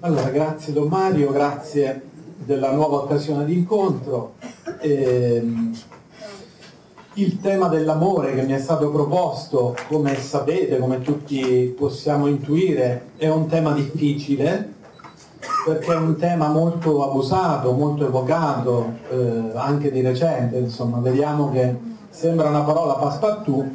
[0.00, 2.02] Allora, grazie Don Mario, grazie
[2.36, 4.34] della nuova occasione di incontro.
[4.80, 5.44] Eh,
[7.14, 13.28] il tema dell'amore che mi è stato proposto, come sapete, come tutti possiamo intuire, è
[13.28, 14.74] un tema difficile
[15.66, 21.76] perché è un tema molto abusato, molto evocato, eh, anche di recente, insomma, vediamo che
[22.08, 23.66] sembra una parola passepartout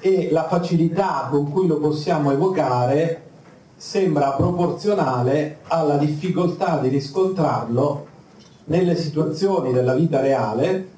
[0.00, 3.30] e la facilità con cui lo possiamo evocare
[3.84, 8.06] sembra proporzionale alla difficoltà di riscontrarlo
[8.66, 10.88] nelle situazioni della vita reale,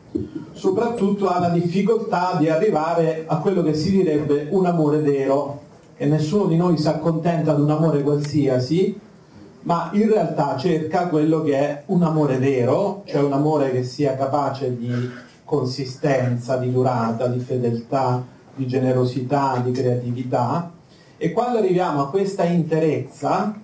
[0.52, 5.62] soprattutto alla difficoltà di arrivare a quello che si direbbe un amore vero,
[5.96, 9.00] che nessuno di noi si accontenta di un amore qualsiasi,
[9.62, 14.14] ma in realtà cerca quello che è un amore vero, cioè un amore che sia
[14.14, 14.92] capace di
[15.42, 18.22] consistenza, di durata, di fedeltà,
[18.54, 20.70] di generosità, di creatività,
[21.16, 23.54] e quando arriviamo a questa interezza,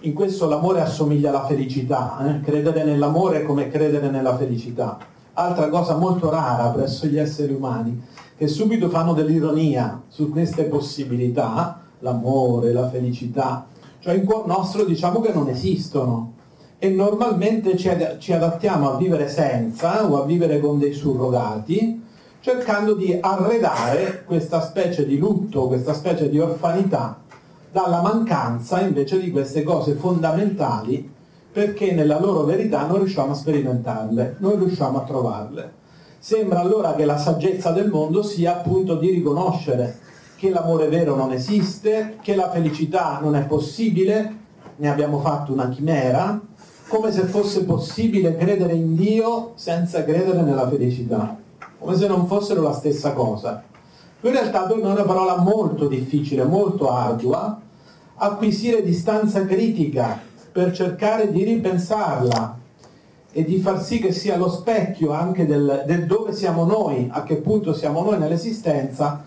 [0.00, 2.40] in questo l'amore assomiglia alla felicità, eh?
[2.40, 4.98] credere nell'amore è come credere nella felicità.
[5.34, 8.00] Altra cosa molto rara presso gli esseri umani,
[8.36, 13.66] che subito fanno dell'ironia su queste possibilità, l'amore, la felicità,
[13.98, 16.34] cioè in cuor nostro diciamo che non esistono
[16.78, 17.88] e normalmente ci,
[18.32, 22.06] adattiamo a vivere senza o a vivere con dei surrogati
[22.40, 27.20] cercando di arredare questa specie di lutto, questa specie di orfanità
[27.70, 31.16] dalla mancanza invece di queste cose fondamentali
[31.50, 35.72] perché nella loro verità non riusciamo a sperimentarle, non riusciamo a trovarle.
[36.18, 39.98] Sembra allora che la saggezza del mondo sia appunto di riconoscere
[40.36, 44.36] che l'amore vero non esiste, che la felicità non è possibile,
[44.76, 46.40] ne abbiamo fatto una chimera,
[46.86, 51.46] come se fosse possibile credere in Dio senza credere nella felicità
[51.78, 53.62] come se non fossero la stessa cosa.
[54.20, 57.60] In realtà è una parola molto difficile, molto ardua,
[58.16, 60.20] acquisire distanza critica
[60.50, 62.58] per cercare di ripensarla
[63.30, 67.22] e di far sì che sia lo specchio anche del, del dove siamo noi, a
[67.22, 69.24] che punto siamo noi nell'esistenza,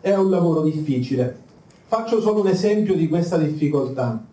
[0.00, 1.42] è un lavoro difficile.
[1.86, 4.32] Faccio solo un esempio di questa difficoltà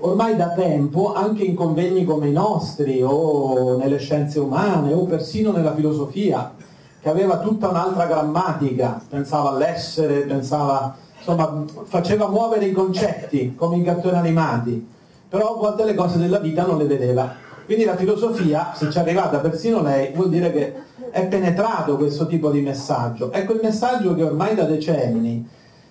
[0.00, 5.52] ormai da tempo, anche in convegni come i nostri, o nelle scienze umane, o persino
[5.52, 6.52] nella filosofia,
[7.00, 13.82] che aveva tutta un'altra grammatica, pensava all'essere, pensava, insomma, faceva muovere i concetti come i
[13.82, 14.86] cartoni animati,
[15.28, 17.48] però a volte le cose della vita non le vedeva.
[17.64, 20.74] Quindi la filosofia, se ci è arrivata persino lei, vuol dire che
[21.10, 23.30] è penetrato questo tipo di messaggio.
[23.30, 25.48] È quel messaggio che ormai da decenni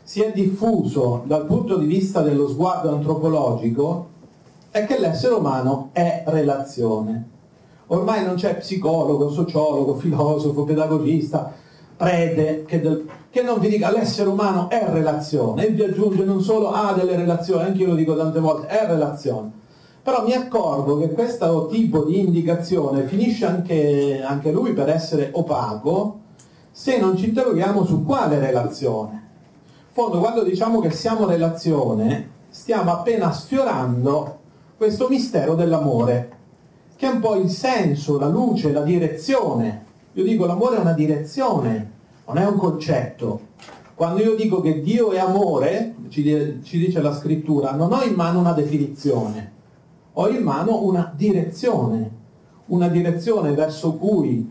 [0.09, 4.08] si è diffuso dal punto di vista dello sguardo antropologico
[4.72, 7.30] è che l'essere umano è relazione.
[7.86, 11.53] Ormai non c'è psicologo, sociologo, filosofo, pedagogista,
[11.96, 16.42] prete che, del, che non vi dica l'essere umano è relazione e vi aggiunge non
[16.42, 19.52] solo ha delle relazioni, anche io lo dico tante volte, è relazione.
[20.02, 26.22] Però mi accorgo che questo tipo di indicazione finisce anche, anche lui per essere opaco
[26.72, 29.28] se non ci interroghiamo su quale relazione
[30.00, 34.40] fondo quando diciamo che siamo relazione, stiamo appena sfiorando
[34.78, 36.38] questo mistero dell'amore,
[36.96, 39.86] che è un po' il senso, la luce, la direzione.
[40.14, 41.92] Io dico l'amore è una direzione,
[42.26, 43.42] non è un concetto.
[43.94, 48.14] Quando io dico che Dio è amore, ci, ci dice la scrittura, non ho in
[48.14, 49.52] mano una definizione,
[50.14, 52.12] ho in mano una direzione,
[52.68, 54.50] una direzione verso cui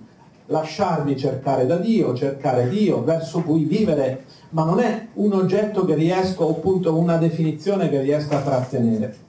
[0.49, 5.95] lasciarmi cercare da Dio, cercare Dio, verso cui vivere ma non è un oggetto che
[5.95, 9.27] riesco, appunto una definizione che riesco a trattenere.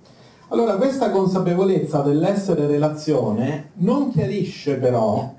[0.50, 5.34] Allora questa consapevolezza dell'essere relazione non chiarisce però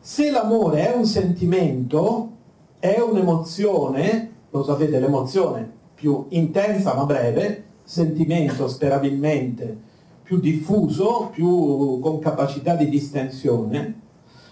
[0.00, 2.30] se l'amore è un sentimento,
[2.78, 9.86] è un'emozione, lo sapete l'emozione più intensa ma breve, sentimento sperabilmente
[10.22, 14.00] più diffuso, più con capacità di distensione,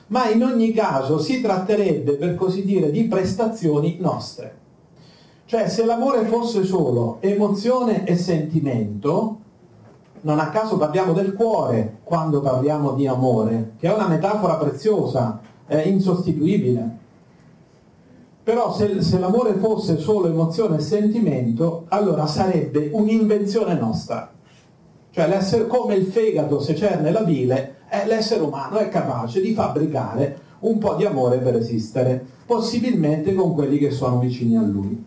[0.08, 4.64] ma in ogni caso si tratterebbe, per così dire, di prestazioni nostre.
[5.46, 9.38] Cioè se l'amore fosse solo emozione e sentimento,
[10.22, 15.40] non a caso parliamo del cuore quando parliamo di amore, che è una metafora preziosa,
[15.66, 16.98] è insostituibile.
[18.42, 24.32] Però se, se l'amore fosse solo emozione e sentimento, allora sarebbe un'invenzione nostra.
[25.10, 27.75] Cioè l'essere come il fegato se cerne la bile
[28.06, 33.78] l'essere umano è capace di fabbricare un po' di amore per esistere, possibilmente con quelli
[33.78, 35.04] che sono vicini a lui.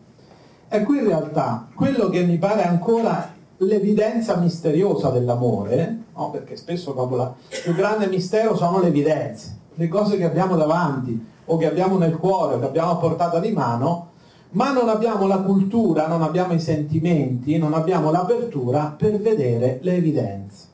[0.68, 6.30] E qui in realtà quello che mi pare ancora l'evidenza misteriosa dell'amore, no?
[6.30, 11.28] perché spesso proprio il più grande mistero sono le evidenze, le cose che abbiamo davanti
[11.46, 14.12] o che abbiamo nel cuore che abbiamo a portata di mano,
[14.52, 19.96] ma non abbiamo la cultura, non abbiamo i sentimenti, non abbiamo l'apertura per vedere le
[19.96, 20.69] evidenze.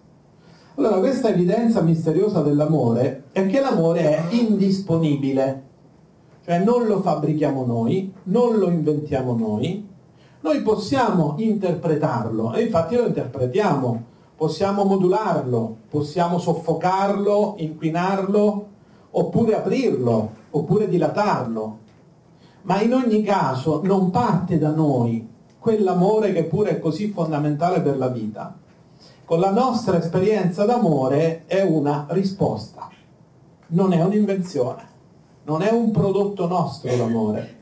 [0.77, 5.63] Allora questa evidenza misteriosa dell'amore è che l'amore è indisponibile,
[6.43, 9.87] cioè non lo fabbrichiamo noi, non lo inventiamo noi,
[10.41, 14.03] noi possiamo interpretarlo e infatti lo interpretiamo,
[14.35, 18.67] possiamo modularlo, possiamo soffocarlo, inquinarlo,
[19.11, 21.77] oppure aprirlo, oppure dilatarlo,
[22.63, 25.25] ma in ogni caso non parte da noi
[25.57, 28.63] quell'amore che pure è così fondamentale per la vita.
[29.25, 32.87] Con la nostra esperienza d'amore è una risposta,
[33.69, 34.83] non è un'invenzione,
[35.45, 37.55] non è un prodotto nostro l'amore.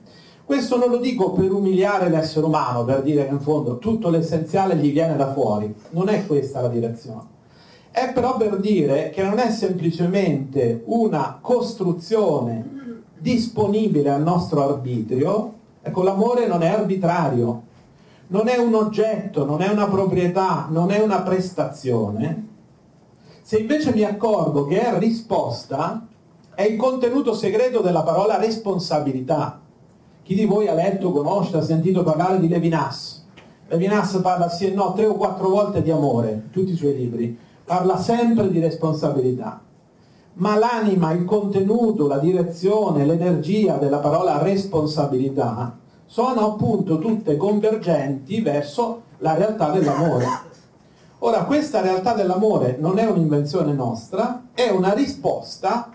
[0.44, 4.76] Questo non lo dico per umiliare l'essere umano, per dire che in fondo tutto l'essenziale
[4.76, 7.28] gli viene da fuori, non è questa la direzione.
[7.92, 16.04] È però per dire che non è semplicemente una costruzione disponibile al nostro arbitrio, ecco
[16.04, 17.72] l'amore non è arbitrario,
[18.28, 22.48] non è un oggetto, non è una proprietà, non è una prestazione.
[23.42, 26.08] Se invece mi accorgo che è risposta,
[26.56, 29.60] è il contenuto segreto della parola responsabilità.
[30.24, 33.26] Chi di voi ha letto, conosce, ha sentito parlare di Levinas?
[33.68, 37.38] Levinas parla sì e no tre o quattro volte di amore, tutti i suoi libri,
[37.66, 39.62] parla sempre di responsabilità
[40.36, 45.78] ma l'anima, il contenuto, la direzione, l'energia della parola responsabilità
[46.14, 50.28] sono appunto tutte convergenti verso la realtà dell'amore.
[51.18, 55.92] Ora, questa realtà dell'amore non è un'invenzione nostra, è una risposta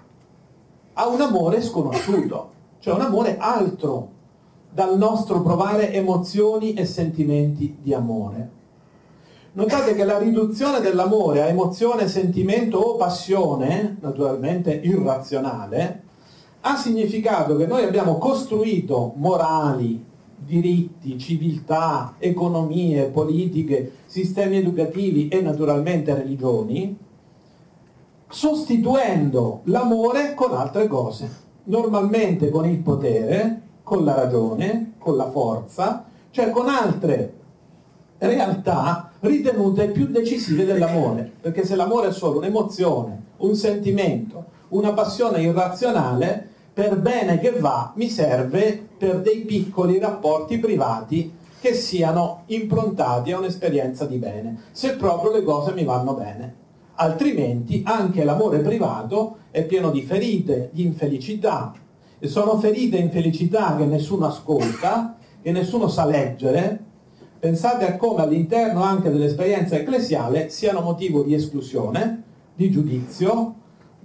[0.95, 2.51] a un amore sconosciuto,
[2.81, 4.09] cioè un amore altro
[4.69, 8.51] dal nostro provare emozioni e sentimenti di amore.
[9.53, 16.03] Notate che la riduzione dell'amore a emozione, sentimento o passione, naturalmente irrazionale,
[16.63, 20.07] ha significato che noi abbiamo costruito morali,
[20.49, 26.97] diritti, civiltà, economie, politiche, sistemi educativi e naturalmente religioni,
[28.27, 31.29] sostituendo l'amore con altre cose,
[31.65, 37.35] normalmente con il potere, con la ragione, con la forza, cioè con altre
[38.17, 45.43] realtà ritenute più decisive dell'amore, perché se l'amore è solo un'emozione, un sentimento, una passione
[45.43, 46.49] irrazionale,
[46.79, 53.39] per bene che va mi serve per dei piccoli rapporti privati che siano improntati a
[53.39, 56.55] un'esperienza di bene, se proprio le cose mi vanno bene.
[56.95, 61.73] Altrimenti anche l'amore privato è pieno di ferite, di infelicità,
[62.17, 66.85] e sono ferite e infelicità che nessuno ascolta, che nessuno sa leggere,
[67.41, 72.23] pensate a come all'interno anche dell'esperienza ecclesiale siano motivo di esclusione,
[72.55, 73.55] di giudizio,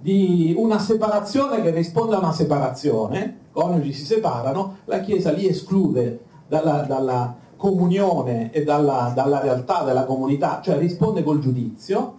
[0.04, 6.20] di una separazione che risponde a una separazione, coniugi si separano, la Chiesa li esclude
[6.46, 12.16] dalla, dalla comunione e dalla, dalla realtà della comunità, cioè risponde col giudizio,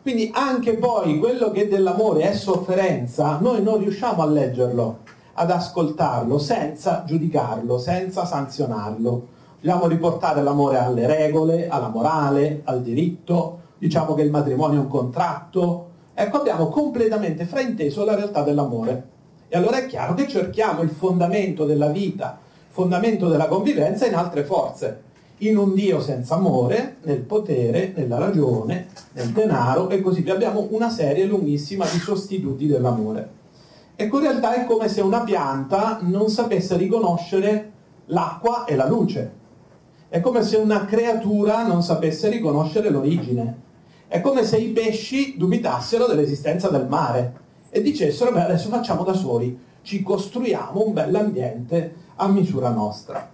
[0.00, 5.00] quindi anche poi quello che dell'amore è sofferenza, noi non riusciamo a leggerlo,
[5.34, 13.58] ad ascoltarlo senza giudicarlo, senza sanzionarlo Dobbiamo riportare l'amore alle regole, alla morale, al diritto,
[13.76, 15.87] diciamo che il matrimonio è un contratto.
[16.20, 19.04] Ecco, abbiamo completamente frainteso la realtà dell'amore.
[19.46, 24.16] E allora è chiaro che cerchiamo il fondamento della vita, il fondamento della convivenza in
[24.16, 25.02] altre forze.
[25.38, 30.34] In un Dio senza amore, nel potere, nella ragione, nel denaro e così via.
[30.34, 33.30] Abbiamo una serie lunghissima di sostituti dell'amore.
[33.94, 37.70] Ecco, in realtà è come se una pianta non sapesse riconoscere
[38.06, 39.32] l'acqua e la luce.
[40.08, 43.66] È come se una creatura non sapesse riconoscere l'origine.
[44.08, 49.12] È come se i pesci dubitassero dell'esistenza del mare e dicessero, beh, adesso facciamo da
[49.12, 53.28] soli, ci costruiamo un bell'ambiente a misura nostra.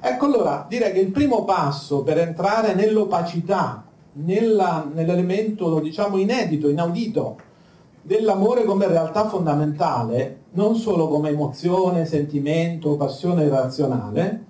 [0.00, 3.84] Ecco allora, direi che il primo passo per entrare nell'opacità,
[4.14, 7.38] nella, nell'elemento diciamo inedito, inaudito
[8.02, 14.46] dell'amore come realtà fondamentale, non solo come emozione, sentimento, passione irrazionale,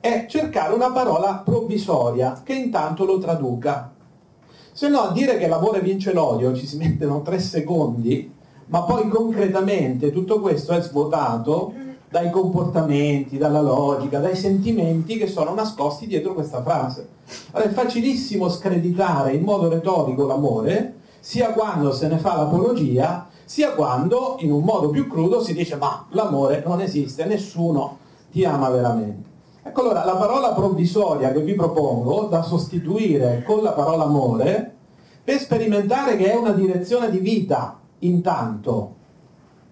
[0.00, 3.93] è cercare una parola provvisoria che intanto lo traduca.
[4.76, 8.28] Se no a dire che l'amore vince l'odio ci si mettono tre secondi,
[8.66, 11.72] ma poi concretamente tutto questo è svuotato
[12.10, 17.08] dai comportamenti, dalla logica, dai sentimenti che sono nascosti dietro questa frase.
[17.52, 23.74] Allora è facilissimo screditare in modo retorico l'amore, sia quando se ne fa l'apologia, sia
[23.74, 27.98] quando in un modo più crudo si dice ma l'amore non esiste, nessuno
[28.32, 29.33] ti ama veramente.
[29.66, 34.74] Ecco allora, la parola provvisoria che vi propongo da sostituire con la parola amore
[35.24, 38.96] per sperimentare che è una direzione di vita intanto.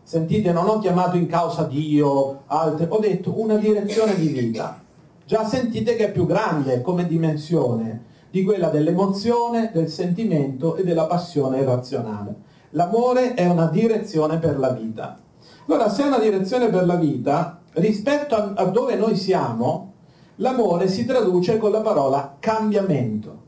[0.03, 4.81] Sentite, non ho chiamato in causa Dio, altre, ho detto una direzione di vita.
[5.27, 11.05] Già sentite che è più grande come dimensione di quella dell'emozione, del sentimento e della
[11.05, 12.35] passione irrazionale.
[12.71, 15.19] L'amore è una direzione per la vita.
[15.67, 19.93] Allora, se è una direzione per la vita, rispetto a, a dove noi siamo,
[20.37, 23.41] l'amore si traduce con la parola cambiamento,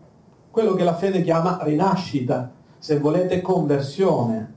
[0.51, 4.53] quello che la fede chiama rinascita, se volete conversione.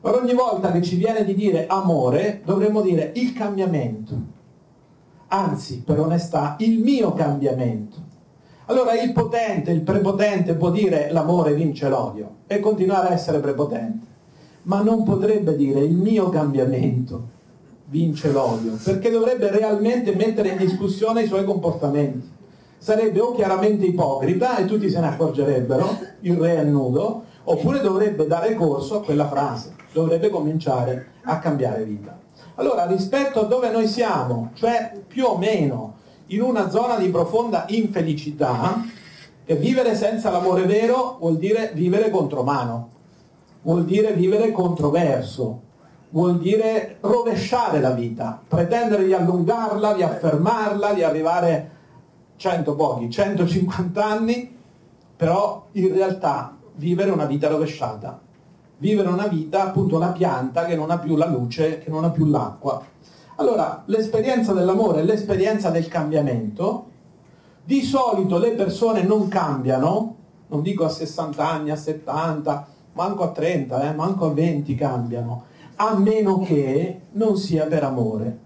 [0.00, 4.16] Allora ogni volta che ci viene di dire amore, dovremmo dire il cambiamento,
[5.28, 8.06] anzi, per onestà, il mio cambiamento.
[8.66, 14.06] Allora il potente, il prepotente può dire l'amore vince l'odio e continuare a essere prepotente,
[14.62, 17.36] ma non potrebbe dire il mio cambiamento
[17.90, 22.36] vince l'odio, perché dovrebbe realmente mettere in discussione i suoi comportamenti.
[22.78, 28.26] Sarebbe o chiaramente ipocrita e tutti se ne accorgerebbero, il re è nudo, oppure dovrebbe
[28.26, 32.16] dare corso a quella frase, dovrebbe cominciare a cambiare vita.
[32.56, 37.64] Allora, rispetto a dove noi siamo, cioè più o meno in una zona di profonda
[37.68, 38.84] infelicità,
[39.44, 42.90] che vivere senza l'amore vero vuol dire vivere contromano,
[43.62, 45.62] vuol dire vivere controverso,
[46.10, 51.70] vuol dire rovesciare la vita, pretendere di allungarla, di affermarla, di arrivare
[52.36, 54.56] 100 pochi, 150 anni,
[55.16, 58.20] però in realtà vivere una vita rovesciata,
[58.78, 62.10] vivere una vita appunto una pianta che non ha più la luce, che non ha
[62.10, 62.80] più l'acqua.
[63.36, 66.86] Allora, l'esperienza dell'amore l'esperienza del cambiamento.
[67.64, 70.16] Di solito le persone non cambiano,
[70.48, 75.44] non dico a 60 anni, a 70, manco a 30, eh, manco a 20 cambiano
[75.80, 78.38] a meno che non sia per amore.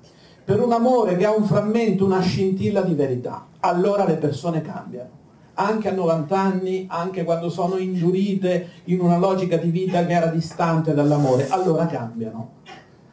[0.45, 5.21] Per un amore che ha un frammento, una scintilla di verità, allora le persone cambiano.
[5.55, 10.27] Anche a 90 anni, anche quando sono indurite in una logica di vita che era
[10.27, 12.61] distante dall'amore, allora cambiano.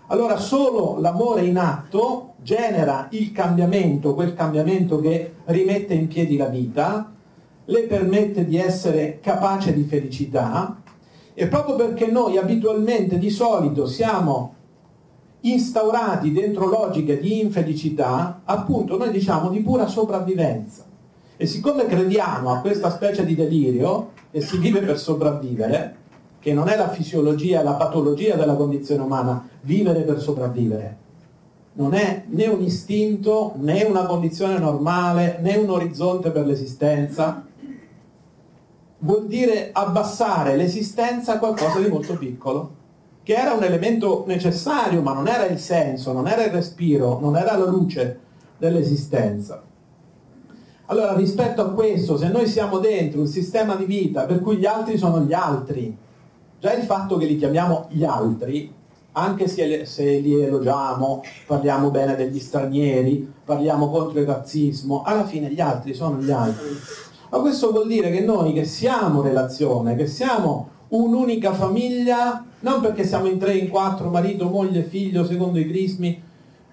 [0.08, 6.48] Allora solo l'amore in atto genera il cambiamento, quel cambiamento che rimette in piedi la
[6.48, 7.14] vita,
[7.66, 10.82] le permette di essere capace di felicità
[11.40, 14.56] e proprio perché noi abitualmente di solito siamo
[15.40, 20.84] instaurati dentro logiche di infelicità, appunto noi diciamo di pura sopravvivenza.
[21.38, 25.96] E siccome crediamo a questa specie di delirio, che si vive per sopravvivere,
[26.42, 30.98] che non è la fisiologia, la patologia della condizione umana, vivere per sopravvivere,
[31.76, 37.46] non è né un istinto, né una condizione normale, né un orizzonte per l'esistenza,
[39.00, 42.78] vuol dire abbassare l'esistenza a qualcosa di molto piccolo,
[43.24, 47.36] che era un elemento necessario, ma non era il senso, non era il respiro, non
[47.36, 48.20] era la luce
[48.58, 49.64] dell'esistenza.
[50.86, 54.66] Allora, rispetto a questo, se noi siamo dentro un sistema di vita per cui gli
[54.66, 55.96] altri sono gli altri,
[56.60, 58.74] già il fatto che li chiamiamo gli altri,
[59.12, 65.52] anche se, se li elogiamo, parliamo bene degli stranieri, parliamo contro il razzismo, alla fine
[65.52, 66.70] gli altri sono gli altri.
[67.30, 73.06] Ma questo vuol dire che noi che siamo relazione, che siamo un'unica famiglia, non perché
[73.06, 76.20] siamo in tre, in quattro, marito, moglie, figlio, secondo i crismi,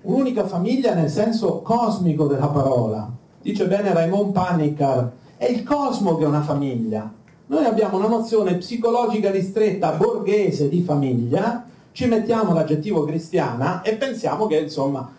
[0.02, 3.10] un'unica famiglia nel senso cosmico della parola.
[3.42, 7.12] Dice bene Raymond Panikkar, è il cosmo che è una famiglia.
[7.48, 14.46] Noi abbiamo una nozione psicologica ristretta, borghese di famiglia, ci mettiamo l'aggettivo cristiana e pensiamo
[14.46, 15.12] che insomma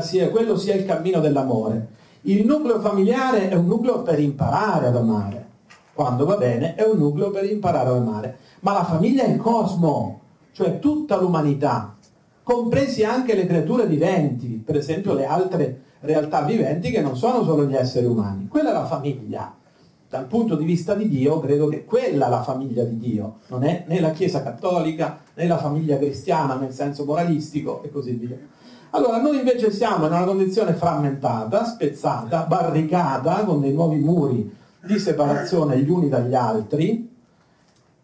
[0.00, 1.98] sia, quello sia il cammino dell'amore.
[2.24, 5.46] Il nucleo familiare è un nucleo per imparare ad amare.
[5.94, 8.36] Quando va bene è un nucleo per imparare ad amare.
[8.60, 10.20] Ma la famiglia è il cosmo,
[10.52, 11.96] cioè tutta l'umanità,
[12.42, 17.64] compresi anche le creature viventi, per esempio le altre realtà viventi che non sono solo
[17.64, 18.48] gli esseri umani.
[18.48, 19.54] Quella è la famiglia.
[20.06, 23.62] Dal punto di vista di Dio, credo che quella è la famiglia di Dio, non
[23.62, 28.36] è né la Chiesa cattolica né la famiglia cristiana nel senso moralistico e così via.
[28.92, 34.52] Allora, noi invece siamo in una condizione frammentata, spezzata, barricata, con dei nuovi muri
[34.84, 37.08] di separazione gli uni dagli altri,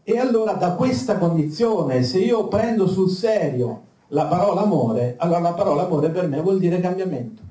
[0.05, 5.55] e allora da questa condizione, se io prendo sul serio la parola amore, allora la
[5.55, 7.43] parola amore per me vuol dire cambiamento,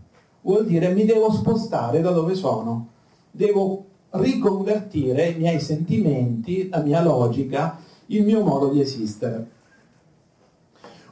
[0.41, 2.87] vuol dire mi devo spostare da dove sono,
[3.31, 9.54] devo riconvertire i miei sentimenti, la mia logica, il mio modo di esistere.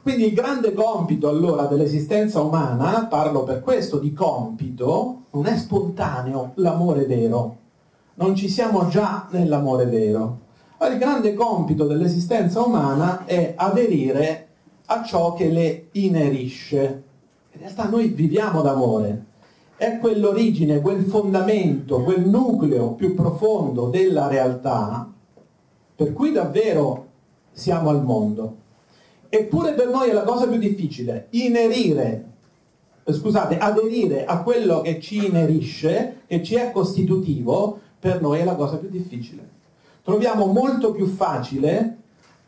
[0.04, 6.52] Quindi il grande compito allora dell'esistenza umana, parlo per questo di compito, non è spontaneo
[6.56, 7.56] l'amore vero,
[8.16, 10.40] non ci siamo già nell'amore vero.
[10.78, 14.48] Ma il grande compito dell'esistenza umana è aderire
[14.84, 17.02] a ciò che le inerisce.
[17.52, 19.24] In realtà noi viviamo d'amore,
[19.76, 25.10] è quell'origine, quel fondamento, quel nucleo più profondo della realtà
[25.96, 27.06] per cui davvero
[27.52, 28.63] siamo al mondo
[29.36, 32.24] Eppure per noi è la cosa più difficile, inerire,
[33.04, 38.54] scusate, aderire a quello che ci inerisce, che ci è costitutivo, per noi è la
[38.54, 39.42] cosa più difficile.
[40.04, 41.96] Troviamo molto più facile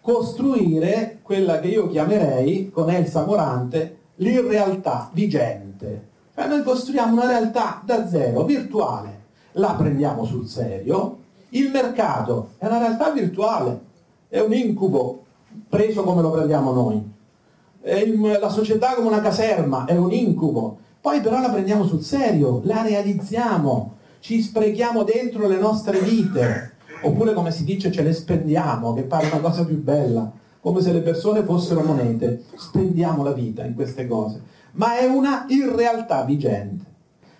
[0.01, 6.07] costruire quella che io chiamerei, con Elsa Morante, l'irrealtà vigente.
[6.37, 9.23] Cioè noi costruiamo una realtà da zero, virtuale,
[9.55, 13.81] la prendiamo sul serio, il mercato è una realtà virtuale,
[14.29, 15.25] è un incubo
[15.69, 17.15] preso come lo prendiamo noi.
[18.41, 22.83] La società come una caserma è un incubo, poi però la prendiamo sul serio, la
[22.83, 26.73] realizziamo, ci sprechiamo dentro le nostre vite,
[27.03, 30.93] oppure come si dice ce le spendiamo, che pare una cosa più bella, come se
[30.93, 36.85] le persone fossero monete, spendiamo la vita in queste cose, ma è una irrealtà vigente.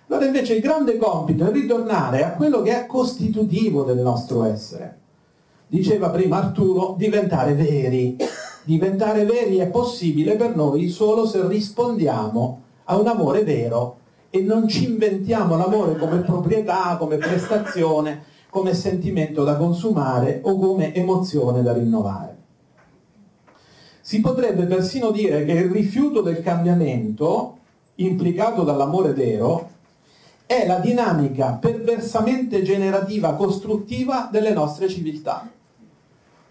[0.09, 4.99] Allora invece il grande compito è ritornare a quello che è costitutivo del nostro essere
[5.67, 8.17] diceva prima Arturo, diventare veri.
[8.65, 13.99] Diventare veri è possibile per noi solo se rispondiamo a un amore vero
[14.31, 20.95] e non ci inventiamo l'amore come proprietà, come prestazione, come sentimento da consumare o come
[20.95, 22.35] emozione da rinnovare.
[24.01, 27.59] Si potrebbe persino dire che il rifiuto del cambiamento,
[27.97, 29.71] implicato dall'amore vero,
[30.47, 35.51] è la dinamica perversamente generativa costruttiva delle nostre civiltà.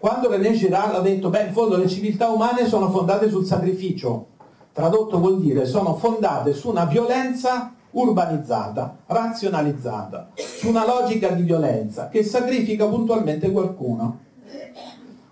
[0.06, 4.26] Quando René Girard ha detto, beh, in fondo le civiltà umane sono fondate sul sacrificio,
[4.72, 12.08] tradotto vuol dire sono fondate su una violenza urbanizzata, razionalizzata, su una logica di violenza
[12.08, 14.20] che sacrifica puntualmente qualcuno.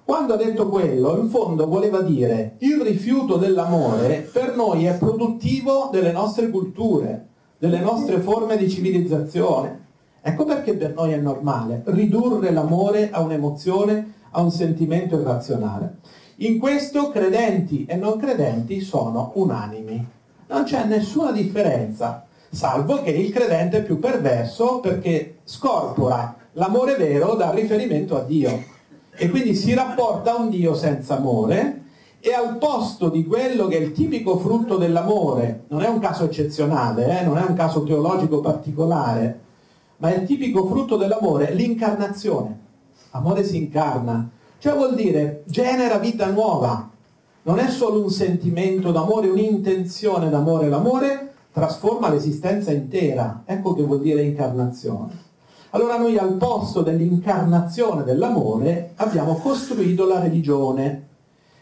[0.05, 5.89] Quando ha detto quello, in fondo voleva dire il rifiuto dell'amore per noi è produttivo
[5.93, 7.29] delle nostre culture,
[7.59, 9.83] delle nostre forme di civilizzazione.
[10.21, 15.97] Ecco perché per noi è normale ridurre l'amore a un'emozione a un sentimento irrazionale.
[16.37, 20.05] In questo credenti e non credenti sono unanimi.
[20.49, 27.35] Non c'è nessuna differenza, salvo che il credente è più perverso perché scorpora l'amore vero
[27.35, 28.63] dal riferimento a Dio
[29.17, 31.83] e quindi si rapporta a un Dio senza amore
[32.21, 36.25] e al posto di quello che è il tipico frutto dell'amore, non è un caso
[36.25, 39.41] eccezionale, eh, non è un caso teologico particolare,
[39.99, 42.64] ma è il tipico frutto dell'amore, l'incarnazione.
[43.17, 46.91] Amore si incarna, cioè vuol dire genera vita nuova.
[47.43, 50.69] Non è solo un sentimento d'amore, un'intenzione d'amore.
[50.69, 53.43] L'amore trasforma l'esistenza intera.
[53.45, 55.23] Ecco che vuol dire incarnazione.
[55.71, 61.09] Allora noi al posto dell'incarnazione dell'amore abbiamo costruito la religione,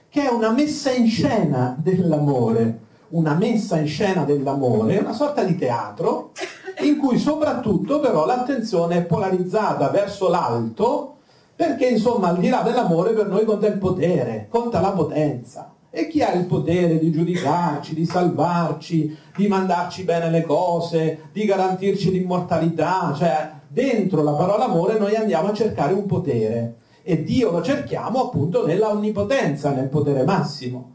[0.08, 5.56] che è una messa in scena dell'amore, una messa in scena dell'amore, una sorta di
[5.58, 6.32] teatro
[6.80, 11.16] in cui soprattutto però l'attenzione è polarizzata verso l'alto
[11.54, 15.74] perché insomma al di là dell'amore per noi conta il potere, conta la potenza.
[15.90, 21.44] E chi ha il potere di giudicarci, di salvarci, di mandarci bene le cose, di
[21.44, 23.12] garantirci l'immortalità?
[23.14, 28.22] Cioè, dentro la parola amore noi andiamo a cercare un potere e Dio lo cerchiamo
[28.22, 30.92] appunto nella onnipotenza, nel potere massimo.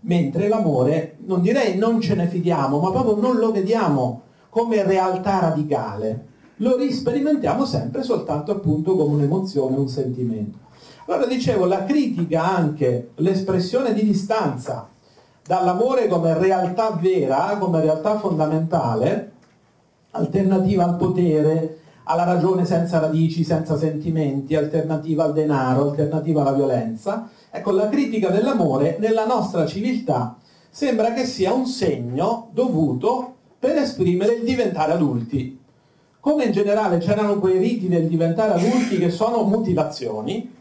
[0.00, 5.40] Mentre l'amore, non direi non ce ne fidiamo, ma proprio non lo vediamo come realtà
[5.40, 6.27] radicale
[6.58, 10.58] lo risperimentiamo sempre soltanto appunto come un'emozione, un sentimento.
[11.06, 14.88] Allora dicevo, la critica anche, l'espressione di distanza
[15.44, 19.32] dall'amore come realtà vera, come realtà fondamentale,
[20.10, 27.30] alternativa al potere, alla ragione senza radici, senza sentimenti, alternativa al denaro, alternativa alla violenza.
[27.50, 30.36] Ecco, la critica dell'amore nella nostra civiltà
[30.70, 35.58] sembra che sia un segno dovuto per esprimere il diventare adulti,
[36.28, 40.54] come in generale c'erano quei riti del diventare adulti che sono mutilazioni,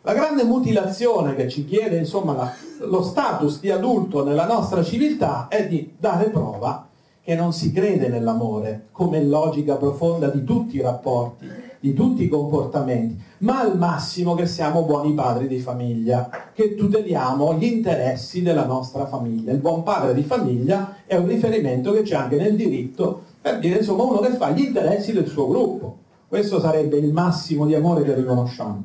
[0.00, 2.52] la grande mutilazione che ci chiede insomma la,
[2.88, 6.88] lo status di adulto nella nostra civiltà è di dare prova
[7.22, 12.28] che non si crede nell'amore come logica profonda di tutti i rapporti, di tutti i
[12.28, 18.66] comportamenti, ma al massimo che siamo buoni padri di famiglia, che tuteliamo gli interessi della
[18.66, 19.52] nostra famiglia.
[19.52, 23.78] Il buon padre di famiglia è un riferimento che c'è anche nel diritto per dire
[23.78, 25.98] insomma uno che fa gli interessi del suo gruppo.
[26.28, 28.82] Questo sarebbe il massimo di amore che riconosciamo.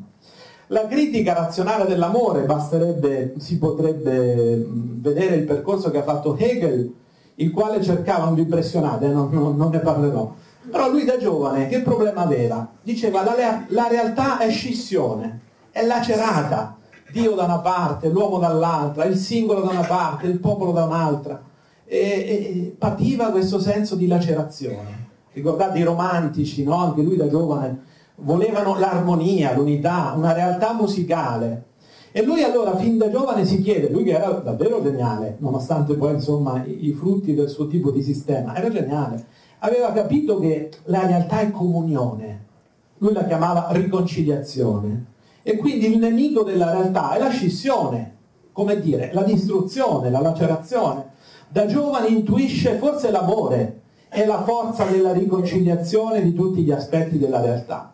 [0.67, 6.93] La critica razionale dell'amore, basterebbe, si potrebbe vedere il percorso che ha fatto Hegel,
[7.35, 10.33] il quale cercava, non vi non, non, non ne parlerò,
[10.69, 12.67] però lui da giovane che problema aveva?
[12.81, 15.39] Diceva la, la realtà è scissione,
[15.71, 16.75] è lacerata,
[17.11, 21.46] Dio da una parte, l'uomo dall'altra, il singolo da una parte, il popolo da un'altra
[21.87, 25.05] e, e pativa questo senso di lacerazione.
[25.31, 26.75] Ricordate i romantici, no?
[26.75, 27.81] anche lui da giovane,
[28.15, 31.65] volevano l'armonia, l'unità, una realtà musicale.
[32.11, 36.13] E lui allora fin da giovane si chiede, lui che era davvero geniale, nonostante poi
[36.13, 39.25] insomma i, frutti del suo tipo di sistema, era geniale,
[39.59, 42.45] aveva capito che la realtà è comunione,
[42.97, 45.05] lui la chiamava riconciliazione,
[45.43, 48.15] e quindi il nemico della realtà è la scissione,
[48.51, 51.15] come dire, la distruzione, la lacerazione.
[51.49, 57.41] Da giovane intuisce forse l'amore, è la forza della riconciliazione di tutti gli aspetti della
[57.41, 57.91] realtà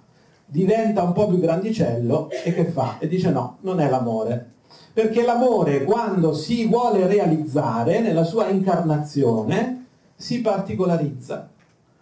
[0.54, 2.98] diventa un po' più grandicello e che fa?
[3.00, 4.52] E dice no, non è l'amore.
[4.94, 9.86] Perché l'amore quando si vuole realizzare nella sua incarnazione
[10.16, 11.50] si particolarizza.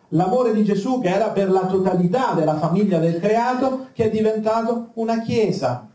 [0.10, 4.90] L'amore di Gesù che era per la totalità della famiglia del creato che è diventato
[4.96, 5.88] una chiesa,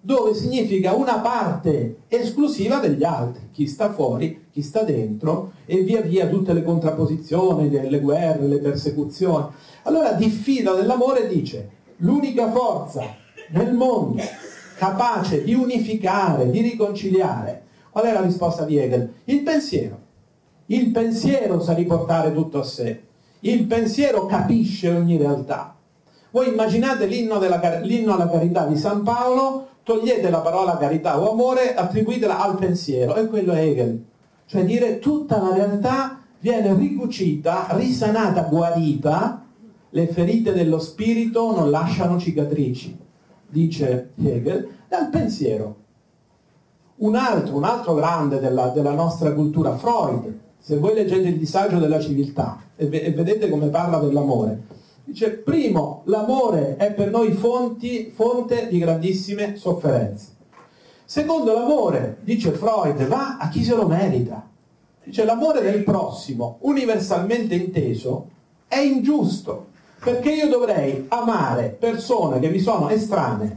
[0.00, 6.00] dove significa una parte esclusiva degli altri, chi sta fuori, chi sta dentro e via
[6.00, 9.46] via tutte le contrapposizioni, le guerre, le persecuzioni.
[9.82, 13.02] Allora diffida dell'amore dice l'unica forza
[13.50, 14.22] nel mondo
[14.76, 17.64] capace di unificare, di riconciliare.
[17.90, 19.12] Qual è la risposta di Hegel?
[19.24, 20.06] Il pensiero.
[20.66, 23.02] Il pensiero sa riportare tutto a sé.
[23.40, 25.74] Il pensiero capisce ogni realtà.
[26.30, 31.32] Voi immaginate l'inno, della, l'inno alla carità di San Paolo, togliete la parola carità o
[31.32, 34.04] amore, attribuitela al pensiero, e quello è Hegel.
[34.44, 39.46] Cioè dire tutta la realtà viene ricucita, risanata, guarita
[39.88, 42.98] le ferite dello spirito non lasciano cicatrici,
[43.48, 45.76] dice Hegel, dal pensiero.
[46.96, 51.78] Un altro, un altro grande della, della nostra cultura, Freud, se voi leggete il disagio
[51.78, 54.64] della civiltà e, ve, e vedete come parla dell'amore,
[55.08, 60.36] dice, primo, l'amore è per noi fonti, fonte di grandissime sofferenze.
[61.04, 64.46] Secondo, l'amore, dice Freud, va a chi se lo merita.
[65.02, 68.28] Dice, l'amore del prossimo, universalmente inteso,
[68.68, 69.68] è ingiusto
[69.98, 73.56] perché io dovrei amare persone che mi sono estranee,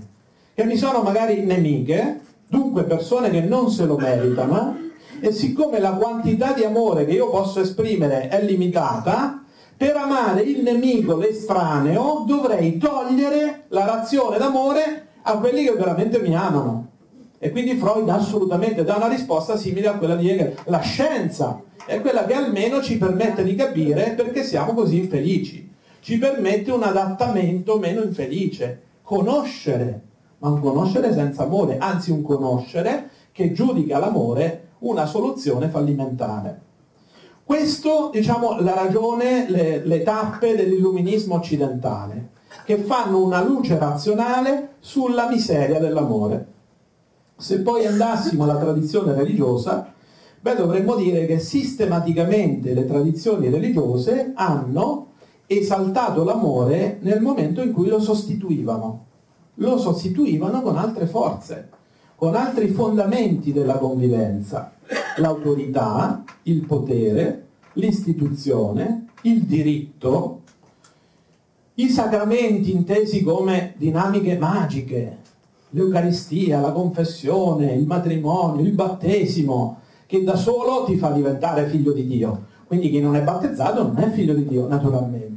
[0.54, 4.78] che mi sono magari nemiche, dunque persone che non se lo meritano,
[5.20, 9.41] e siccome la quantità di amore che io posso esprimere è limitata,
[9.82, 16.36] per amare il nemico, l'estraneo, dovrei togliere la razione d'amore a quelli che veramente mi
[16.36, 16.90] amano.
[17.40, 20.56] E quindi Freud assolutamente dà una risposta simile a quella di Hegel.
[20.66, 25.70] La scienza è quella che almeno ci permette di capire perché siamo così infelici
[26.02, 28.82] ci permette un adattamento meno infelice.
[29.02, 30.02] Conoscere,
[30.40, 36.70] ma un conoscere senza amore, anzi un conoscere che giudica l'amore una soluzione fallimentare.
[37.44, 42.30] Questo, diciamo, la ragione, le, le tappe dell'illuminismo occidentale,
[42.66, 46.48] che fanno una luce razionale sulla miseria dell'amore.
[47.38, 49.92] Se poi andassimo alla tradizione religiosa,
[50.40, 55.08] beh, dovremmo dire che sistematicamente le tradizioni religiose hanno
[55.48, 59.06] esaltato l'amore nel momento in cui lo sostituivano.
[59.56, 61.70] Lo sostituivano con altre forze,
[62.22, 64.74] con altri fondamenti della convivenza.
[65.18, 70.42] L'autorità, il potere, l'istituzione, il diritto,
[71.74, 75.18] i sacramenti intesi come dinamiche magiche,
[75.70, 82.06] l'Eucaristia, la confessione, il matrimonio, il battesimo, che da solo ti fa diventare figlio di
[82.06, 82.46] Dio.
[82.68, 85.31] Quindi chi non è battezzato non è figlio di Dio, naturalmente.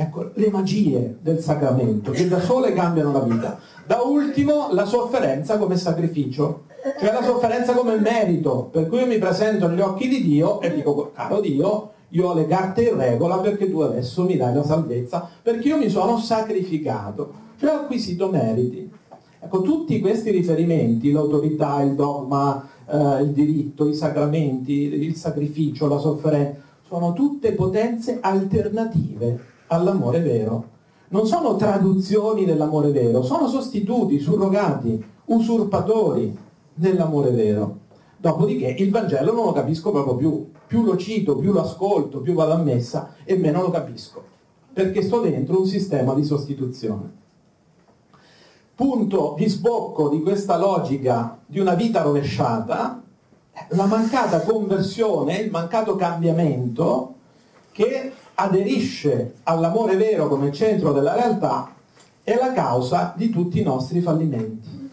[0.00, 3.58] Ecco, le magie del sacramento, che da sole cambiano la vita.
[3.86, 6.62] Da ultimo, la sofferenza come sacrificio,
[6.98, 10.72] cioè la sofferenza come merito, per cui io mi presento negli occhi di Dio e
[10.72, 14.64] dico, caro Dio, io ho le carte in regola perché tu adesso mi dai la
[14.64, 18.90] salvezza, perché io mi sono sacrificato, cioè ho acquisito meriti.
[19.38, 25.98] Ecco, tutti questi riferimenti, l'autorità, il dogma, eh, il diritto, i sacramenti, il sacrificio, la
[25.98, 26.58] sofferenza,
[26.88, 30.68] sono tutte potenze alternative all'amore vero.
[31.08, 36.36] Non sono traduzioni dell'amore vero, sono sostituti, surrogati, usurpatori
[36.72, 37.78] dell'amore vero.
[38.16, 40.50] Dopodiché il Vangelo non lo capisco proprio più.
[40.66, 44.22] Più lo cito, più lo ascolto, più vado a messa e meno lo capisco.
[44.72, 47.18] Perché sto dentro un sistema di sostituzione
[48.80, 53.02] punto di sbocco di questa logica di una vita rovesciata,
[53.68, 57.16] la mancata conversione, il mancato cambiamento
[57.72, 61.74] che aderisce all'amore vero come centro della realtà
[62.22, 64.90] è la causa di tutti i nostri fallimenti,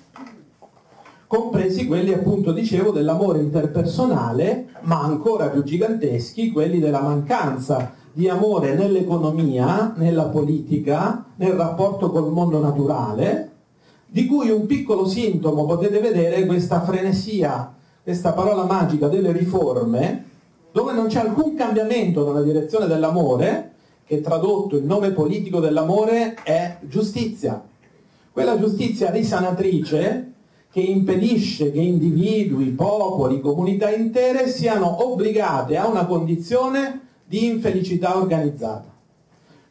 [1.27, 8.73] compresi quelli appunto dicevo dell'amore interpersonale, ma ancora più giganteschi quelli della mancanza di amore
[8.73, 13.51] nell'economia, nella politica, nel rapporto col mondo naturale,
[14.07, 20.23] di cui un piccolo sintomo potete vedere questa frenesia, questa parola magica delle riforme,
[20.71, 23.73] dove non c'è alcun cambiamento nella direzione dell'amore,
[24.05, 27.61] che tradotto il nome politico dell'amore è giustizia.
[28.31, 30.33] Quella giustizia risanatrice
[30.71, 38.93] che impedisce che individui, popoli, comunità intere siano obbligate a una condizione di infelicità organizzata.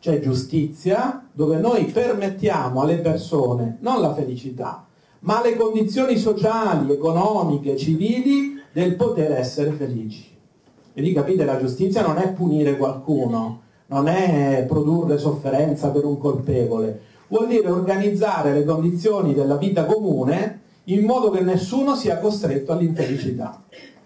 [0.00, 4.86] C'è giustizia dove noi permettiamo alle persone non la felicità,
[5.20, 10.35] ma le condizioni sociali, economiche, civili del poter essere felici.
[10.98, 16.16] E lì capite, la giustizia non è punire qualcuno, non è produrre sofferenza per un
[16.16, 22.72] colpevole, vuol dire organizzare le condizioni della vita comune in modo che nessuno sia costretto
[22.72, 23.62] all'infelicità.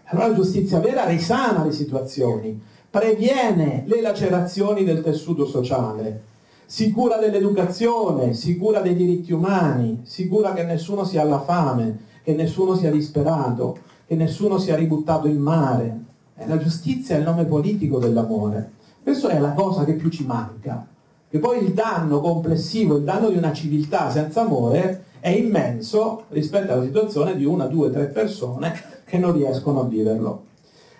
[0.06, 6.22] Allora la giustizia vera risana le situazioni, previene le lacerazioni del tessuto sociale,
[6.66, 11.98] si cura dell'educazione, si cura dei diritti umani, si cura che nessuno sia alla fame,
[12.24, 16.08] che nessuno sia disperato, che nessuno sia ributtato in mare.
[16.46, 18.72] La giustizia è il nome politico dell'amore.
[19.02, 20.86] Questa è la cosa che più ci manca.
[21.28, 26.72] Che poi il danno complessivo, il danno di una civiltà senza amore è immenso rispetto
[26.72, 28.72] alla situazione di una, due, tre persone
[29.04, 30.44] che non riescono a viverlo.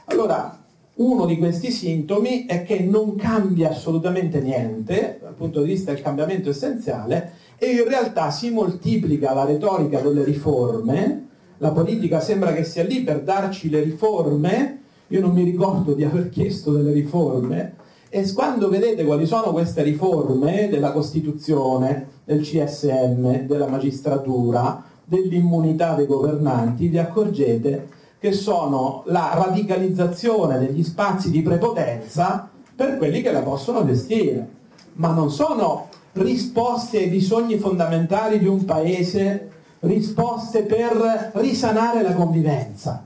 [0.07, 0.59] Allora,
[0.97, 6.03] uno di questi sintomi è che non cambia assolutamente niente dal punto di vista del
[6.03, 12.65] cambiamento essenziale e in realtà si moltiplica la retorica delle riforme, la politica sembra che
[12.65, 14.80] sia lì per darci le riforme,
[15.11, 17.75] io non mi ricordo di aver chiesto delle riforme,
[18.09, 26.07] e quando vedete quali sono queste riforme della Costituzione, del CSM, della magistratura, dell'immunità dei
[26.07, 33.43] governanti, vi accorgete che sono la radicalizzazione degli spazi di prepotenza per quelli che la
[33.43, 34.49] possono gestire,
[34.95, 43.05] ma non sono risposte ai bisogni fondamentali di un paese, risposte per risanare la convivenza.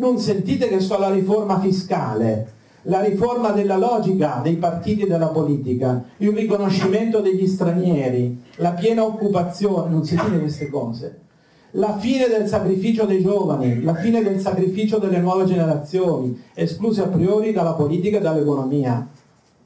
[0.00, 2.52] Non sentite che so la riforma fiscale,
[2.84, 9.04] la riforma della logica dei partiti e della politica, il riconoscimento degli stranieri, la piena
[9.04, 11.18] occupazione, non dice queste cose,
[11.72, 17.08] la fine del sacrificio dei giovani, la fine del sacrificio delle nuove generazioni, escluse a
[17.08, 19.06] priori dalla politica e dall'economia.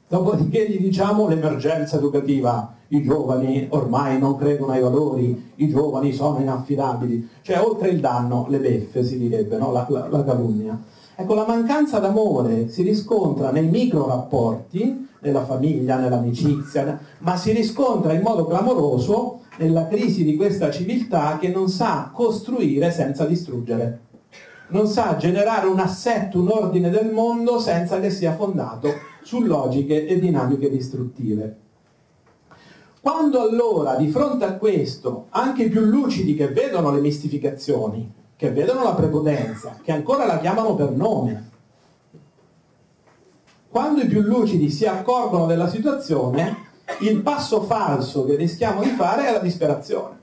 [0.07, 6.39] Dopodiché gli diciamo l'emergenza educativa, i giovani ormai non credono ai valori, i giovani sono
[6.39, 9.71] inaffidabili, cioè oltre il danno le beffe si direbbe, no?
[9.71, 10.79] la, la, la calunnia.
[11.15, 18.13] Ecco, la mancanza d'amore si riscontra nei micro rapporti, nella famiglia, nell'amicizia, ma si riscontra
[18.13, 24.01] in modo clamoroso nella crisi di questa civiltà che non sa costruire senza distruggere.
[24.67, 28.89] Non sa generare un assetto, un ordine del mondo senza che sia fondato
[29.21, 31.57] su logiche e dinamiche distruttive.
[32.99, 38.51] Quando allora, di fronte a questo, anche i più lucidi che vedono le mistificazioni, che
[38.51, 41.49] vedono la prepotenza, che ancora la chiamano per nome.
[43.69, 46.57] Quando i più lucidi si accorgono della situazione,
[47.01, 50.19] il passo falso che rischiamo di fare è la disperazione.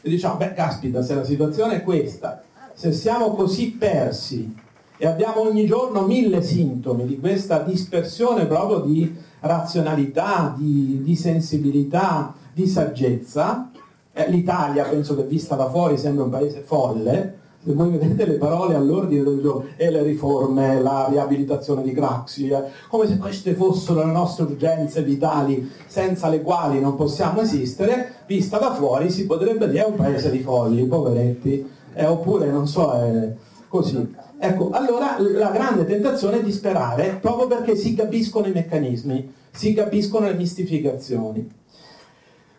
[0.00, 2.42] E diciamo, beh, caspita, se la situazione è questa,
[2.76, 4.54] se siamo così persi
[4.98, 12.34] e abbiamo ogni giorno mille sintomi di questa dispersione proprio di razionalità, di, di sensibilità,
[12.52, 13.70] di saggezza,
[14.12, 18.36] eh, l'Italia penso che vista da fuori sembra un paese folle, se voi vedete le
[18.36, 23.54] parole all'ordine del giorno e le riforme, la riabilitazione di Craxi, eh, come se queste
[23.54, 29.24] fossero le nostre urgenze vitali senza le quali non possiamo esistere, vista da fuori si
[29.24, 33.34] potrebbe dire è un paese di folli, poveretti, eh, oppure non so, è
[33.68, 34.14] così.
[34.38, 40.26] Ecco, allora la grande tentazione è disperare proprio perché si capiscono i meccanismi, si capiscono
[40.26, 41.50] le mistificazioni.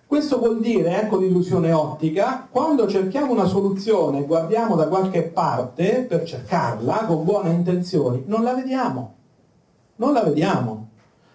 [0.07, 6.23] Questo vuol dire, ecco l'illusione ottica, quando cerchiamo una soluzione, guardiamo da qualche parte per
[6.23, 9.15] cercarla con buone intenzioni, non la vediamo.
[9.97, 10.87] Non la vediamo.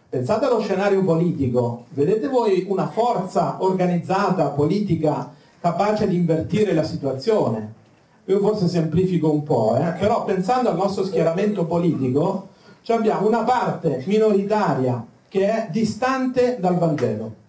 [0.09, 7.81] Pensate allo scenario politico, vedete voi una forza organizzata, politica, capace di invertire la situazione?
[8.27, 9.93] Io forse semplifico un po', eh?
[9.99, 12.49] però pensando al nostro schieramento politico,
[12.89, 17.41] abbiamo una parte minoritaria che è distante dal Vangelo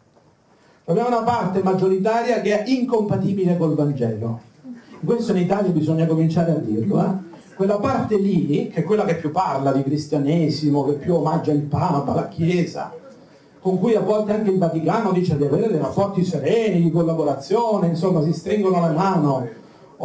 [0.85, 4.41] Abbiamo una parte maggioritaria che è incompatibile col Vangelo.
[5.05, 7.01] Questo in Italia bisogna cominciare a dirlo.
[7.01, 7.55] Eh?
[7.55, 11.61] Quella parte lì, che è quella che più parla di cristianesimo, che più omaggia il
[11.61, 12.93] Papa, la Chiesa,
[13.61, 17.87] con cui a volte anche il Vaticano dice di avere dei rapporti sereni, di collaborazione,
[17.87, 19.47] insomma si stringono la mano.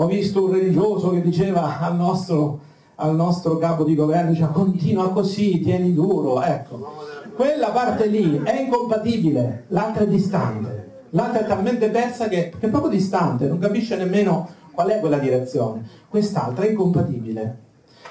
[0.01, 2.61] Ho visto un religioso che diceva al nostro,
[2.97, 8.63] al nostro capo di governo, diceva continua così, tieni duro, ecco quella parte lì è
[8.63, 13.97] incompatibile, l'altra è distante, l'altra è talmente persa che, che, è proprio distante, non capisce
[13.97, 17.59] nemmeno qual è quella direzione, quest'altra è incompatibile.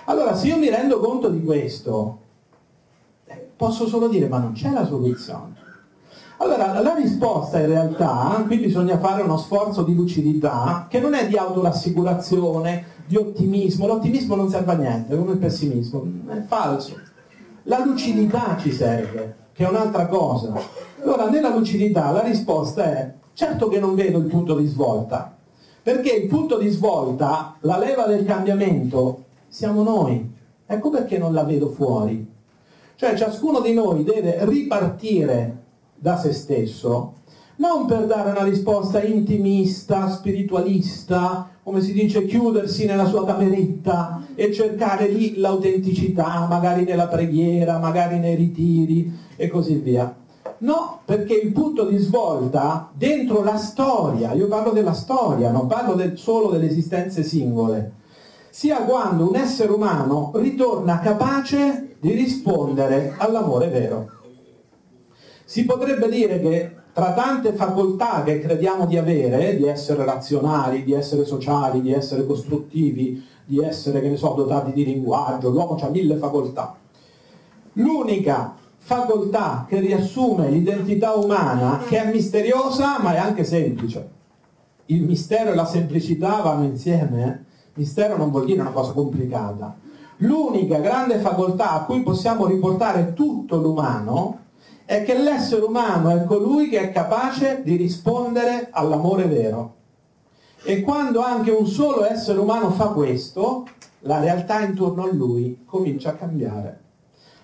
[0.06, 2.19] Allora se io mi rendo conto di questo,
[3.26, 5.66] eh, posso solo dire ma non c'è la soluzione.
[6.39, 11.28] Allora, la risposta in realtà, qui bisogna fare uno sforzo di lucidità, che non è
[11.28, 16.95] di autorassicurazione, di ottimismo, l'ottimismo non serve a niente, come il pessimismo, è falso.
[17.63, 20.54] La lucidità ci serve, che è un'altra cosa.
[21.02, 25.36] Allora, nella lucidità la risposta è, certo che non vedo il punto di svolta,
[25.82, 30.36] perché il punto di svolta, la leva del cambiamento, siamo noi.
[30.67, 32.30] Ecco perché non la vedo fuori.
[32.95, 35.65] Cioè ciascuno di noi deve ripartire
[35.97, 37.13] da se stesso,
[37.57, 44.53] non per dare una risposta intimista, spiritualista, come si dice, chiudersi nella sua cameretta e
[44.53, 50.15] cercare lì l'autenticità, magari nella preghiera, magari nei ritiri e così via.
[50.60, 55.93] No, perché il punto di svolta dentro la storia, io parlo della storia, non parlo
[55.93, 57.93] del, solo delle esistenze singole,
[58.49, 64.16] sia quando un essere umano ritorna capace di rispondere all'amore vero.
[65.49, 70.91] Si potrebbe dire che tra tante facoltà che crediamo di avere, di essere razionali, di
[70.91, 75.88] essere sociali, di essere costruttivi, di essere, che ne so, dotati di linguaggio, l'uomo ha
[75.88, 76.75] mille facoltà.
[77.73, 84.10] L'unica facoltà che riassume l'identità umana, che è misteriosa ma è anche semplice.
[84.88, 87.25] Il mistero e la semplicità vanno insieme.
[87.25, 87.45] Eh?
[87.75, 89.77] Mistero non vuol dire una cosa complicata.
[90.17, 94.45] L'unica grande facoltà a cui possiamo riportare tutto l'umano
[94.88, 99.76] è che l'essere umano è colui che è capace di rispondere all'amore vero.
[100.63, 103.67] E quando anche un solo essere umano fa questo,
[104.02, 106.80] la realtà intorno a lui comincia a cambiare.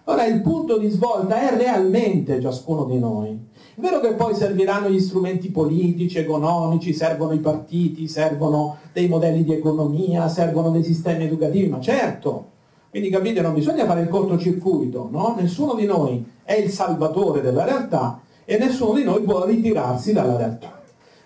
[0.06, 3.38] Ora il punto di svolta è realmente ciascuno di noi.
[3.75, 9.43] È vero che poi serviranno gli strumenti politici, economici, servono i partiti, servono dei modelli
[9.43, 12.51] di economia, servono dei sistemi educativi, ma certo,
[12.93, 15.36] quindi capite, non bisogna fare il cortocircuito, no?
[15.36, 20.38] Nessuno di noi è il salvatore della realtà e nessuno di noi può ritirarsi dalla
[20.38, 20.79] realtà.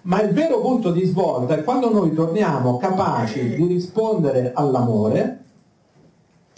[0.03, 5.43] Ma il vero punto di svolta è quando noi torniamo capaci di rispondere all'amore,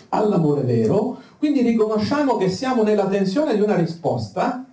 [0.09, 4.63] all'amore vero, quindi riconosciamo che siamo nella tensione di una risposta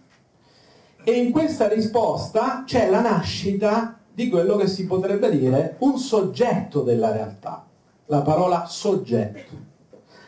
[1.03, 6.83] e in questa risposta c'è la nascita di quello che si potrebbe dire un soggetto
[6.83, 7.65] della realtà,
[8.05, 9.76] la parola soggetto.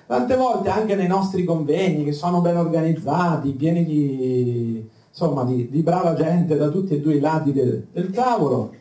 [0.08, 5.82] Tante volte anche nei nostri convegni, che sono ben organizzati, pieni di, insomma, di, di
[5.82, 8.72] brava gente da tutti e due i lati del, del tavolo,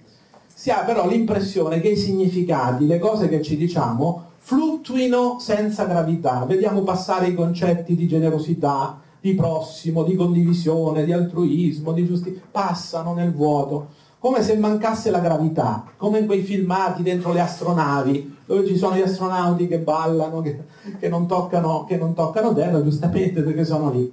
[0.47, 6.45] si ha però l'impressione che i significati, le cose che ci diciamo, fluttuino senza gravità.
[6.45, 13.13] Vediamo passare i concetti di generosità, di prossimo, di condivisione, di altruismo, di giustizia, passano
[13.13, 13.87] nel vuoto,
[14.19, 18.95] come se mancasse la gravità, come in quei filmati dentro le astronavi, dove ci sono
[18.95, 20.63] gli astronauti che ballano, che,
[20.97, 24.11] che, non, toccano, che non toccano terra, giustamente perché sono lì.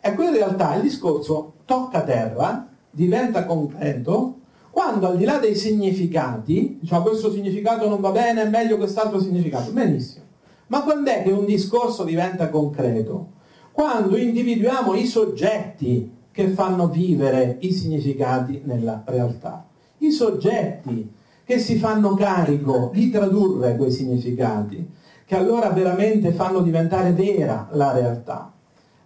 [0.00, 4.36] Ecco, in realtà il discorso tocca terra, diventa concreto,
[4.70, 9.20] quando al di là dei significati, diciamo questo significato non va bene, è meglio quest'altro
[9.20, 10.26] significato, benissimo.
[10.68, 13.38] Ma quando è che un discorso diventa concreto?
[13.72, 19.66] Quando individuiamo i soggetti che fanno vivere i significati nella realtà.
[19.98, 21.12] I soggetti
[21.50, 24.88] che si fanno carico di tradurre quei significati,
[25.26, 28.52] che allora veramente fanno diventare vera la realtà.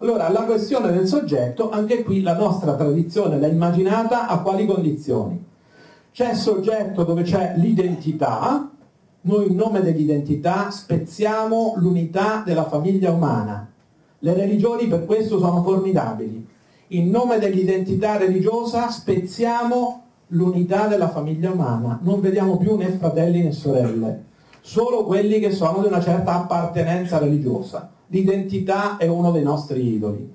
[0.01, 5.43] Allora, la questione del soggetto, anche qui la nostra tradizione l'ha immaginata a quali condizioni?
[6.13, 8.71] C'è soggetto dove c'è l'identità,
[9.23, 13.67] noi in nome dell'identità spezziamo l'unità della famiglia umana.
[14.19, 16.47] Le religioni per questo sono formidabili.
[16.89, 20.04] In nome dell'identità religiosa spezziamo
[20.35, 24.25] l'unità della famiglia umana, non vediamo più né fratelli né sorelle,
[24.61, 27.91] solo quelli che sono di una certa appartenenza religiosa.
[28.09, 30.33] L'identità è uno dei nostri idoli.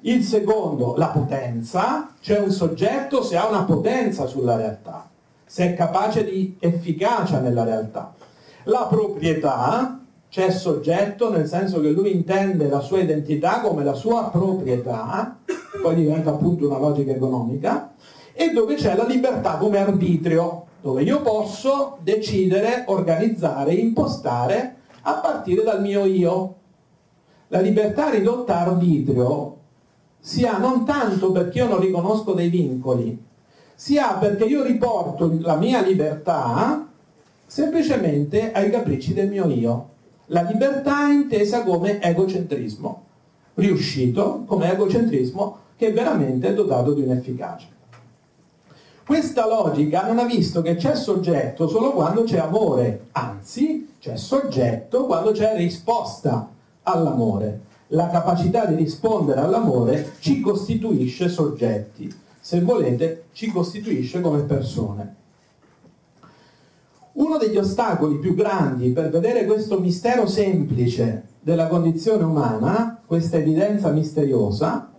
[0.00, 5.08] Il secondo, la potenza, c'è un soggetto se ha una potenza sulla realtà,
[5.44, 8.14] se è capace di efficacia nella realtà.
[8.64, 14.30] La proprietà, c'è soggetto nel senso che lui intende la sua identità come la sua
[14.30, 15.38] proprietà,
[15.80, 17.93] poi diventa appunto una logica economica,
[18.36, 25.62] e dove c'è la libertà come arbitrio, dove io posso decidere, organizzare, impostare a partire
[25.62, 26.54] dal mio io.
[27.48, 29.56] La libertà ridotta a arbitrio
[30.18, 33.22] si ha non tanto perché io non riconosco dei vincoli,
[33.74, 36.88] si ha perché io riporto la mia libertà
[37.46, 39.88] semplicemente ai capricci del mio io.
[40.26, 43.02] La libertà è intesa come egocentrismo,
[43.54, 47.73] riuscito come egocentrismo che veramente è dotato di un'efficacia.
[49.06, 55.04] Questa logica non ha visto che c'è soggetto solo quando c'è amore, anzi c'è soggetto
[55.04, 56.48] quando c'è risposta
[56.84, 57.60] all'amore.
[57.88, 62.22] La capacità di rispondere all'amore ci costituisce soggetti.
[62.40, 65.14] se volete, ci costituisce come persone.
[67.12, 73.90] Uno degli ostacoli più grandi per vedere questo mistero semplice della condizione umana, questa evidenza
[73.90, 74.93] misteriosa,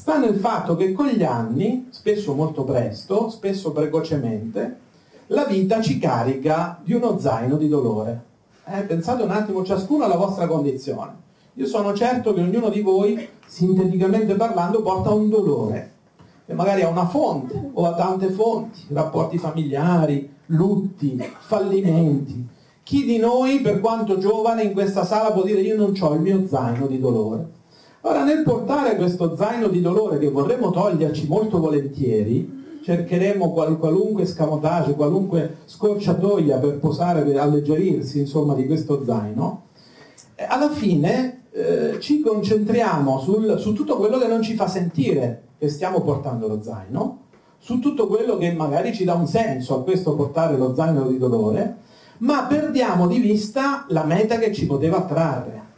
[0.00, 4.78] sta nel fatto che con gli anni, spesso molto presto, spesso precocemente,
[5.26, 8.22] la vita ci carica di uno zaino di dolore.
[8.64, 11.12] Eh, pensate un attimo ciascuno alla vostra condizione.
[11.52, 15.92] Io sono certo che ognuno di voi, sinteticamente parlando, porta un dolore,
[16.46, 22.48] che magari ha una fonte o ha tante fonti, rapporti familiari, lutti, fallimenti.
[22.82, 26.20] Chi di noi, per quanto giovane, in questa sala può dire io non ho il
[26.22, 27.58] mio zaino di dolore?
[28.02, 34.94] Ora, nel portare questo zaino di dolore che vorremmo toglierci molto volentieri, cercheremo qualunque scamotage,
[34.94, 39.64] qualunque scorciatoia per posare, per alleggerirsi insomma di questo zaino,
[40.34, 45.42] eh, alla fine eh, ci concentriamo sul, su tutto quello che non ci fa sentire
[45.58, 47.18] che stiamo portando lo zaino,
[47.58, 51.18] su tutto quello che magari ci dà un senso a questo portare lo zaino di
[51.18, 51.76] dolore,
[52.18, 55.68] ma perdiamo di vista la meta che ci poteva attrarre.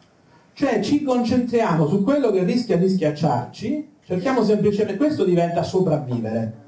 [0.55, 6.61] Cioè ci concentriamo su quello che rischia di schiacciarci, cerchiamo semplicemente, questo diventa sopravvivere.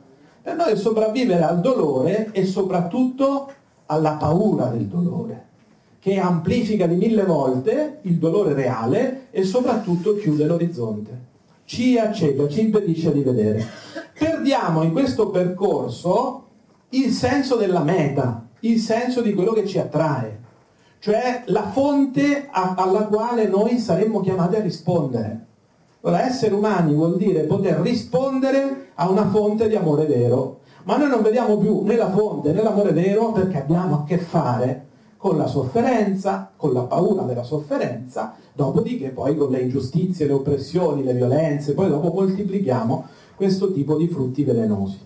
[0.43, 3.53] Per noi sopravvivere al dolore e soprattutto
[3.87, 5.47] alla paura del dolore,
[5.99, 11.32] che amplifica di mille volte il dolore reale e soprattutto chiude l'orizzonte.
[11.64, 13.66] Ci acceca, ci impedisce di vedere.
[14.18, 16.43] Perdiamo in questo percorso
[16.91, 20.43] il senso della meta, il senso di quello che ci attrae
[21.05, 25.47] cioè la fonte a, alla quale noi saremmo chiamati a rispondere.
[26.01, 31.11] Ora, essere umani vuol dire poter rispondere a una fonte di amore vero, ma noi
[31.11, 34.87] non vediamo più né la fonte né l'amore vero perché abbiamo a che fare
[35.19, 41.05] con la sofferenza, con la paura della sofferenza, dopodiché poi con le ingiustizie, le oppressioni,
[41.05, 43.05] le violenze, poi dopo moltiplichiamo
[43.37, 45.01] questo tipo di frutti velenosi.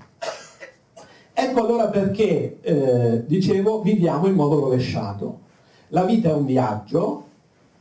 [1.33, 5.47] Ecco allora perché, eh, dicevo, viviamo in modo rovesciato
[5.89, 7.25] la vita è un viaggio,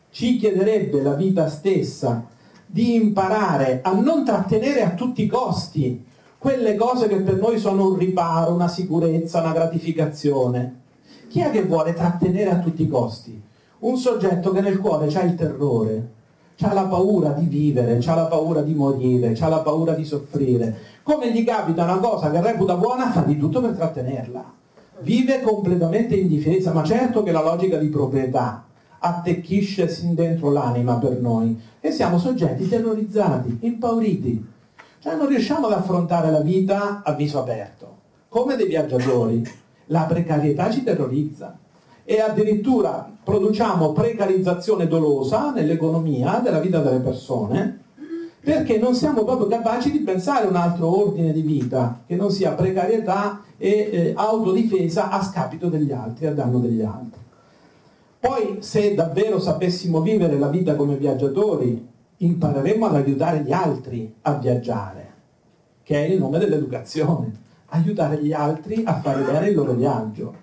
[0.09, 2.25] ci chiederebbe la vita stessa
[2.65, 6.05] di imparare a non trattenere a tutti i costi
[6.37, 10.81] quelle cose che per noi sono un riparo, una sicurezza, una gratificazione.
[11.27, 13.41] Chi è che vuole trattenere a tutti i costi?
[13.79, 16.09] Un soggetto che nel cuore ha il terrore,
[16.61, 20.77] ha la paura di vivere, ha la paura di morire, ha la paura di soffrire.
[21.03, 24.53] Come gli capita una cosa che reputa buona, fa di tutto per trattenerla
[25.01, 28.65] vive completamente in difesa, ma certo che la logica di proprietà
[28.99, 34.45] attecchisce sin dentro l'anima per noi e siamo soggetti terrorizzati, impauriti,
[34.99, 37.97] cioè non riusciamo ad affrontare la vita a viso aperto,
[38.29, 39.65] come dei viaggiatori.
[39.89, 41.57] La precarietà ci terrorizza
[42.03, 47.85] e addirittura produciamo precarizzazione dolosa nell'economia della vita delle persone
[48.47, 52.53] perché non siamo proprio capaci di pensare un altro ordine di vita che non sia
[52.53, 57.19] precarietà e eh, autodifesa a scapito degli altri, a danno degli altri.
[58.17, 61.85] Poi se davvero sapessimo vivere la vita come viaggiatori,
[62.15, 65.11] impareremo ad aiutare gli altri a viaggiare,
[65.83, 67.33] che è il nome dell'educazione,
[67.65, 70.33] aiutare gli altri a fare bene il loro viaggio,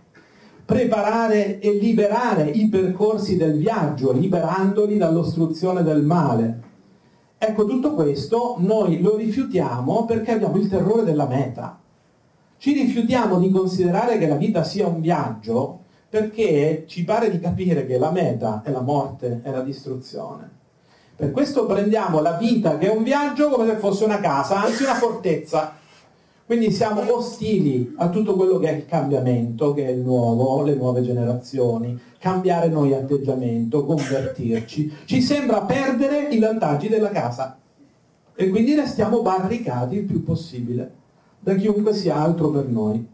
[0.62, 6.63] preparare e liberare i percorsi del viaggio, liberandoli dall'ostruzione del male,
[7.46, 11.78] Ecco, tutto questo noi lo rifiutiamo perché abbiamo il terrore della meta.
[12.56, 17.84] Ci rifiutiamo di considerare che la vita sia un viaggio perché ci pare di capire
[17.84, 20.50] che la meta è la morte, è la distruzione.
[21.14, 24.84] Per questo prendiamo la vita che è un viaggio come se fosse una casa, anzi
[24.84, 25.74] una fortezza.
[26.46, 30.74] Quindi siamo ostili a tutto quello che è il cambiamento, che è il nuovo, le
[30.74, 34.92] nuove generazioni, cambiare noi atteggiamento, convertirci.
[35.06, 37.58] Ci sembra perdere i vantaggi della casa
[38.34, 40.92] e quindi restiamo barricati il più possibile
[41.40, 43.06] da chiunque sia altro per noi.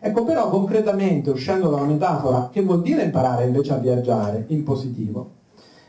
[0.00, 5.30] Ecco però concretamente, uscendo dalla metafora, che vuol dire imparare invece a viaggiare in positivo?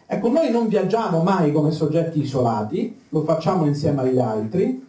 [0.05, 4.84] Ecco, noi non viaggiamo mai come soggetti isolati, lo facciamo insieme agli altri,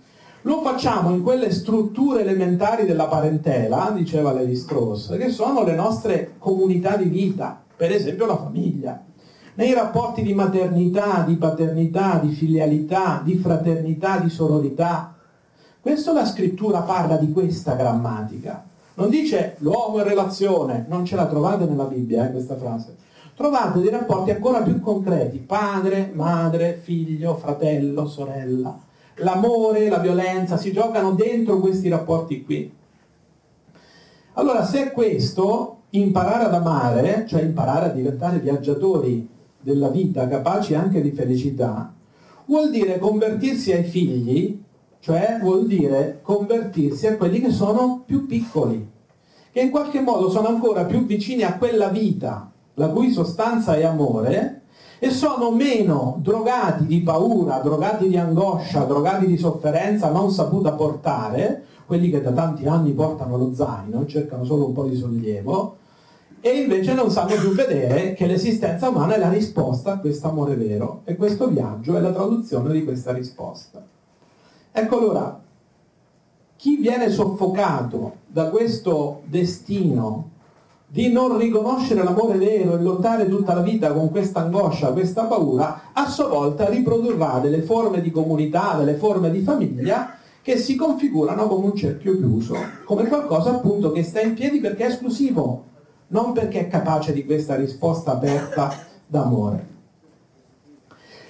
[0.46, 6.34] lo facciamo in quelle strutture elementari della parentela, diceva Levi Strauss, che sono le nostre
[6.38, 9.02] comunità di vita, per esempio la famiglia.
[9.54, 15.16] Nei rapporti di maternità, di paternità, di filialità, di fraternità, di sororità.
[15.80, 18.64] Questo la scrittura parla di questa grammatica.
[18.94, 22.94] Non dice l'uomo in relazione, non ce la trovate nella Bibbia eh, questa frase.
[23.34, 28.85] Trovate dei rapporti ancora più concreti, padre, madre, figlio, fratello, sorella
[29.16, 32.72] l'amore, la violenza, si giocano dentro questi rapporti qui.
[34.34, 39.26] Allora, se questo, imparare ad amare, cioè imparare a diventare viaggiatori
[39.60, 41.92] della vita, capaci anche di felicità,
[42.46, 44.62] vuol dire convertirsi ai figli,
[45.00, 48.90] cioè vuol dire convertirsi a quelli che sono più piccoli,
[49.50, 53.84] che in qualche modo sono ancora più vicini a quella vita, la cui sostanza è
[53.84, 54.62] amore,
[54.98, 61.64] e sono meno drogati di paura, drogati di angoscia, drogati di sofferenza non saputa portare,
[61.86, 65.76] quelli che da tanti anni portano lo zaino e cercano solo un po' di sollievo,
[66.40, 70.54] e invece non sanno più vedere che l'esistenza umana è la risposta a questo amore
[70.54, 73.84] vero e questo viaggio è la traduzione di questa risposta.
[74.70, 75.40] Ecco allora,
[76.56, 80.30] chi viene soffocato da questo destino
[80.88, 85.90] di non riconoscere l'amore vero e lottare tutta la vita con questa angoscia, questa paura,
[85.92, 91.48] a sua volta riprodurrà delle forme di comunità, delle forme di famiglia che si configurano
[91.48, 95.64] come un cerchio chiuso, come qualcosa appunto che sta in piedi perché è esclusivo,
[96.08, 98.72] non perché è capace di questa risposta aperta
[99.08, 99.74] d'amore.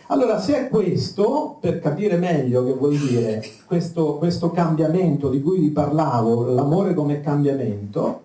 [0.09, 5.59] Allora, se è questo, per capire meglio che vuol dire questo, questo cambiamento di cui
[5.59, 8.21] vi parlavo, l'amore come cambiamento,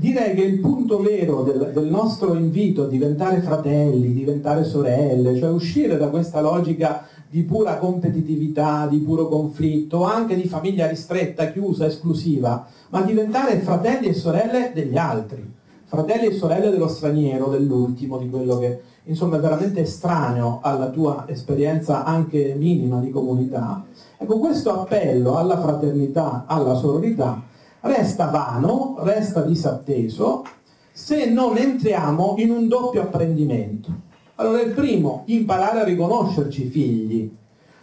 [0.00, 5.50] direi che il punto vero del, del, nostro invito a diventare fratelli, diventare sorelle, cioè
[5.50, 11.84] uscire da questa logica di pura competitività, di puro conflitto, anche di famiglia ristretta, chiusa,
[11.84, 15.46] esclusiva, ma diventare fratelli e sorelle degli altri,
[15.84, 21.24] fratelli e sorelle dello straniero, dell'ultimo, di quello che insomma è veramente estraneo alla tua
[21.28, 23.84] esperienza anche minima di comunità.
[24.16, 27.48] Ecco, questo appello alla fraternità, alla sororità,
[27.80, 30.44] resta vano, resta disatteso
[30.92, 34.08] se non entriamo in un doppio apprendimento
[34.40, 37.30] allora il primo, imparare a riconoscerci figli,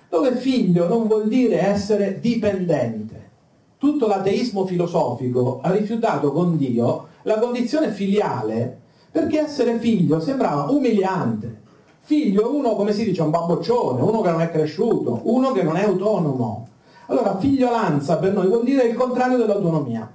[0.09, 3.25] dove figlio non vuol dire essere dipendente.
[3.77, 8.79] Tutto l'ateismo filosofico ha rifiutato con Dio la condizione filiale
[9.11, 11.61] perché essere figlio sembrava umiliante.
[11.99, 15.61] Figlio è uno, come si dice, un bamboccione, uno che non è cresciuto, uno che
[15.61, 16.67] non è autonomo.
[17.07, 20.11] Allora figliolanza per noi vuol dire il contrario dell'autonomia,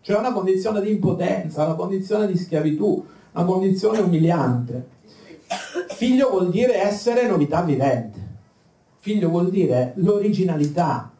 [0.00, 4.96] cioè una condizione di impotenza, una condizione di schiavitù, una condizione umiliante.
[5.88, 8.18] Figlio vuol dire essere novità vivente.
[8.98, 11.10] Figlio vuol dire l'originalità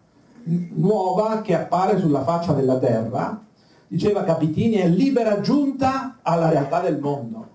[0.75, 3.41] nuova che appare sulla faccia della terra.
[3.87, 7.49] Diceva Capitini, è libera giunta alla realtà del mondo.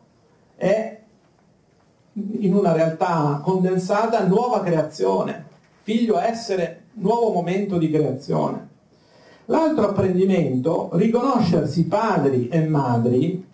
[0.55, 1.01] È
[2.13, 5.45] in una realtà condensata nuova creazione.
[5.81, 8.69] Figlio essere nuovo momento di creazione.
[9.45, 13.45] L'altro apprendimento, riconoscersi padri e madri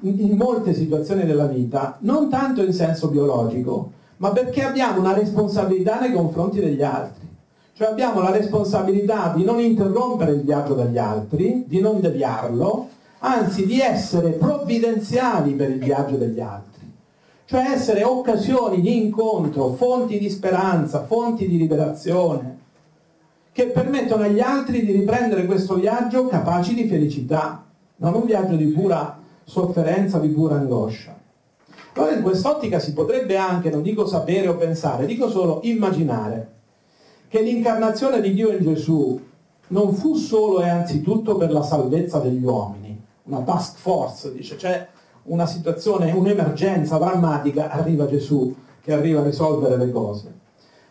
[0.00, 5.98] in molte situazioni della vita, non tanto in senso biologico, ma perché abbiamo una responsabilità
[5.98, 7.26] nei confronti degli altri.
[7.74, 12.88] Cioè abbiamo la responsabilità di non interrompere il viaggio degli altri, di non deviarlo,
[13.20, 16.77] anzi di essere provvidenziali per il viaggio degli altri.
[17.50, 22.58] Cioè essere occasioni di incontro, fonti di speranza, fonti di liberazione,
[23.52, 27.64] che permettono agli altri di riprendere questo viaggio capaci di felicità,
[27.96, 31.18] non un viaggio di pura sofferenza, di pura angoscia.
[31.94, 36.52] Allora in quest'ottica si potrebbe anche, non dico sapere o pensare, dico solo immaginare
[37.28, 39.18] che l'incarnazione di Dio in Gesù
[39.68, 44.86] non fu solo e anzitutto per la salvezza degli uomini, una task force, dice, c'è
[45.28, 50.34] una situazione, un'emergenza drammatica, arriva Gesù che arriva a risolvere le cose.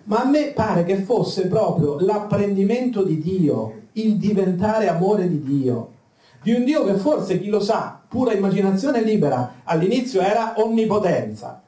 [0.05, 5.89] Ma a me pare che fosse proprio l'apprendimento di Dio, il diventare amore di Dio,
[6.41, 11.61] di un Dio che forse, chi lo sa, pura immaginazione libera, all'inizio era onnipotenza.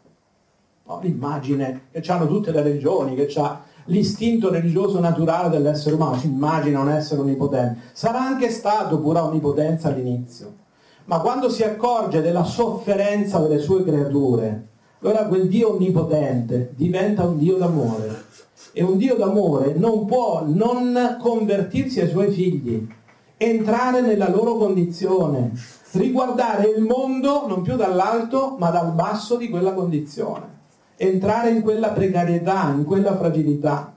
[1.02, 6.80] L'immagine che hanno tutte le religioni, che ha l'istinto religioso naturale dell'essere umano, si immagina
[6.80, 7.80] un essere onnipotente.
[7.94, 10.54] Sarà anche stato pura onnipotenza all'inizio,
[11.10, 14.68] ma quando si accorge della sofferenza delle sue creature,
[15.02, 18.26] allora quel Dio onnipotente diventa un Dio d'amore.
[18.74, 22.88] E un Dio d'amore non può non convertirsi ai suoi figli,
[23.38, 25.52] entrare nella loro condizione,
[25.94, 30.58] riguardare il mondo non più dall'alto ma dal basso di quella condizione,
[30.96, 33.96] entrare in quella precarietà, in quella fragilità.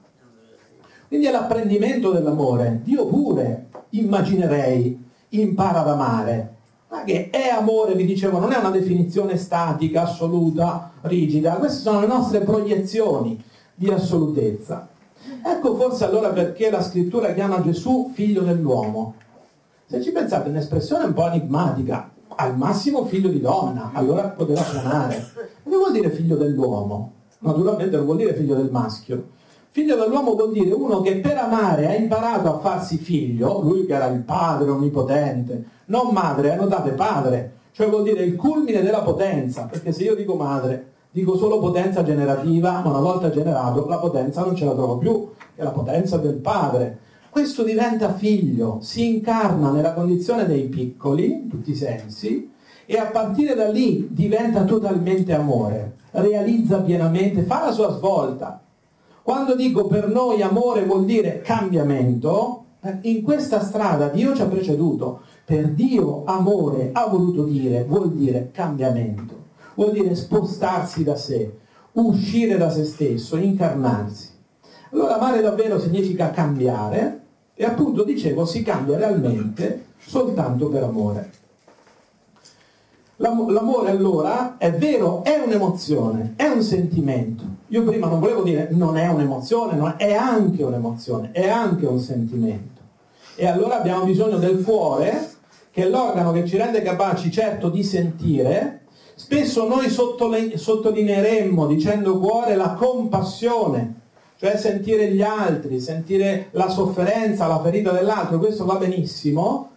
[1.07, 2.81] Quindi è l'apprendimento dell'amore.
[2.83, 4.99] Dio pure, immaginerei,
[5.29, 6.52] impara ad amare.
[6.93, 11.55] Ma che è amore, vi dicevo, non è una definizione statica, assoluta, rigida.
[11.55, 14.89] Queste sono le nostre proiezioni di assolutezza.
[15.43, 19.15] Ecco forse allora perché la scrittura chiama Gesù figlio dell'uomo.
[19.87, 24.61] Se ci pensate, è un'espressione un po' enigmatica, al massimo figlio di donna, allora poteva
[24.61, 25.31] suonare.
[25.63, 27.13] Che vuol dire figlio dell'uomo?
[27.39, 29.29] Naturalmente non vuol dire figlio del maschio.
[29.73, 33.95] Figlio dell'uomo vuol dire uno che per amare ha imparato a farsi figlio, lui che
[33.95, 39.65] era il padre onnipotente, non madre, notate padre, cioè vuol dire il culmine della potenza,
[39.65, 44.43] perché se io dico madre, Dico solo potenza generativa, ma una volta generato la potenza
[44.43, 46.97] non ce la trovo più, è la potenza del padre.
[47.29, 52.51] Questo diventa figlio, si incarna nella condizione dei piccoli, in tutti i sensi,
[52.87, 58.59] e a partire da lì diventa totalmente amore, realizza pienamente, fa la sua svolta.
[59.23, 64.47] Quando dico per noi amore vuol dire cambiamento, eh, in questa strada Dio ci ha
[64.47, 65.21] preceduto.
[65.45, 69.33] Per Dio amore ha voluto dire, vuol dire cambiamento,
[69.75, 71.57] vuol dire spostarsi da sé,
[71.93, 74.27] uscire da se stesso, incarnarsi.
[74.91, 77.21] Allora amare davvero significa cambiare
[77.55, 81.31] e appunto dicevo si cambia realmente soltanto per amore.
[83.17, 87.52] L'amore allora è vero, è un'emozione, è un sentimento.
[87.73, 92.81] Io prima non volevo dire non è un'emozione, è anche un'emozione, è anche un sentimento.
[93.35, 95.31] E allora abbiamo bisogno del cuore,
[95.71, 98.81] che è l'organo che ci rende capaci certo di sentire.
[99.15, 104.01] Spesso noi sottolineeremmo dicendo cuore la compassione,
[104.37, 109.71] cioè sentire gli altri, sentire la sofferenza, la ferita dell'altro, questo va benissimo,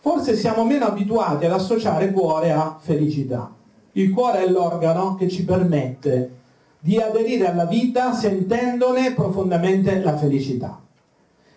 [0.00, 3.52] forse siamo meno abituati ad associare cuore a felicità.
[3.92, 6.40] Il cuore è l'organo che ci permette
[6.84, 10.82] di aderire alla vita sentendone profondamente la felicità,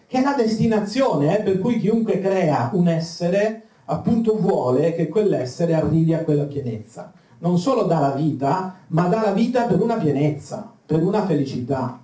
[0.06, 5.74] che è la destinazione eh, per cui chiunque crea un essere appunto vuole che quell'essere
[5.74, 7.12] arrivi a quella pienezza.
[7.40, 12.00] Non solo dà la vita, ma dà la vita per una pienezza, per una felicità.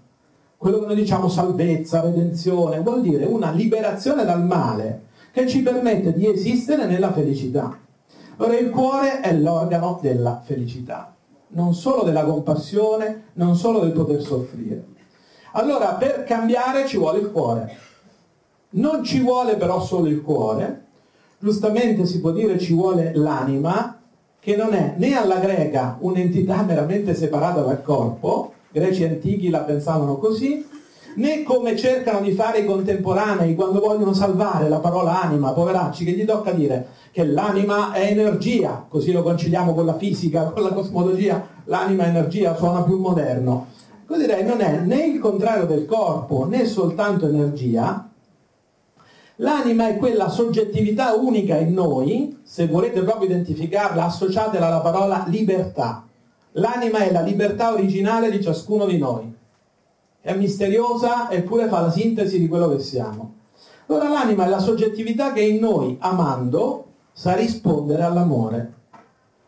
[0.57, 6.11] Quello che noi diciamo salvezza, redenzione, vuol dire una liberazione dal male, che ci permette
[6.13, 7.78] di esistere nella felicità.
[8.38, 11.13] Ora il cuore è l'organo della felicità,
[11.53, 14.85] non solo della compassione, non solo del poter soffrire.
[15.53, 17.77] Allora per cambiare ci vuole il cuore.
[18.71, 20.85] Non ci vuole però solo il cuore,
[21.39, 23.99] giustamente si può dire ci vuole l'anima,
[24.39, 30.17] che non è né alla greca un'entità meramente separata dal corpo, greci antichi la pensavano
[30.17, 30.65] così,
[31.16, 36.12] né come cercano di fare i contemporanei quando vogliono salvare la parola anima, poveracci, che
[36.12, 40.74] gli tocca dire che l'anima è energia, così lo conciliamo con la fisica, con la
[40.74, 43.68] cosmologia, l'anima è energia, suona più moderno.
[44.05, 48.05] Così direi non è né il contrario del corpo, né soltanto energia,
[49.41, 56.05] L'anima è quella soggettività unica in noi, se volete proprio identificarla, associatela alla parola libertà.
[56.51, 59.34] L'anima è la libertà originale di ciascuno di noi
[60.22, 63.34] è misteriosa eppure fa la sintesi di quello che siamo.
[63.88, 68.74] Allora l'anima è la soggettività che in noi, amando, sa rispondere all'amore.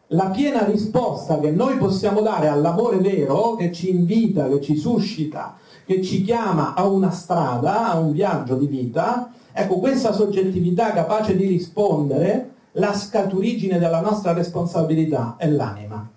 [0.07, 5.55] La piena risposta che noi possiamo dare all'amore vero, che ci invita, che ci suscita,
[5.85, 11.35] che ci chiama a una strada, a un viaggio di vita, ecco questa soggettività capace
[11.35, 16.09] di rispondere, la scaturigine della nostra responsabilità è l'anima.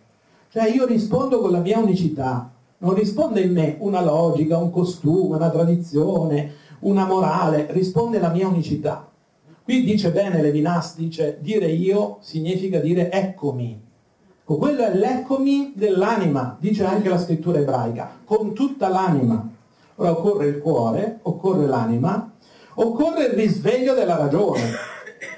[0.50, 5.36] Cioè io rispondo con la mia unicità, non risponde in me una logica, un costume,
[5.36, 9.10] una tradizione, una morale, risponde la mia unicità.
[9.62, 13.82] Qui dice bene Levinas, dice dire io significa dire eccomi.
[14.42, 19.50] Ecco, quello è l'eccomi dell'anima, dice anche la scrittura ebraica, con tutta l'anima.
[19.96, 22.32] Ora occorre il cuore, occorre l'anima,
[22.74, 24.60] occorre il risveglio della ragione,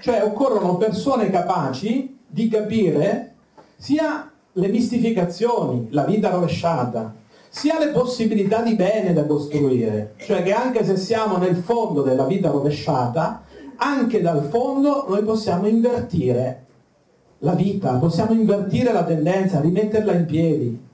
[0.03, 3.37] cioè occorrono persone capaci di capire
[3.77, 7.15] sia le mistificazioni, la vita rovesciata,
[7.59, 12.25] sia le possibilità di bene da costruire, cioè che anche se siamo nel fondo della
[12.25, 13.43] vita rovesciata,
[13.79, 16.67] anche dal fondo noi possiamo invertire
[17.39, 20.87] la vita, possiamo invertire la tendenza, rimetterla in piedi.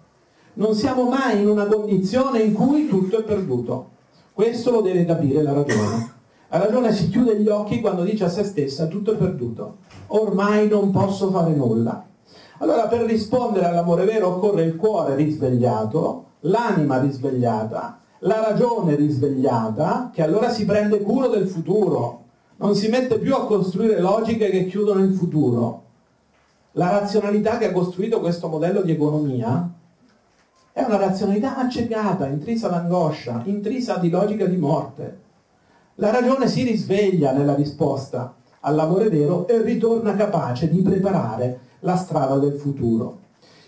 [0.55, 3.91] Non siamo mai in una condizione in cui tutto è perduto.
[4.33, 6.13] Questo lo deve capire la ragione.
[6.49, 9.81] La ragione si chiude gli occhi quando dice a se stessa tutto è perduto.
[10.07, 12.07] Ormai non posso fare nulla.
[12.61, 20.23] Allora per rispondere all'amore vero occorre il cuore risvegliato, l'anima risvegliata, la ragione risvegliata, che
[20.23, 22.23] allora si prende cura del futuro,
[22.57, 25.83] non si mette più a costruire logiche che chiudono il futuro.
[26.73, 29.71] La razionalità che ha costruito questo modello di economia
[30.73, 35.21] è una razionalità accecata, intrisa d'angoscia, intrisa di logica di morte.
[35.97, 42.39] La ragione si risveglia nella risposta all'amore vero e ritorna capace di preparare la strada
[42.39, 43.19] del futuro.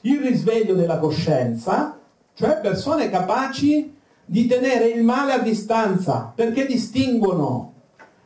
[0.02, 1.96] Il risveglio della coscienza
[2.36, 7.72] cioè persone capaci di tenere il male a distanza, perché distinguono,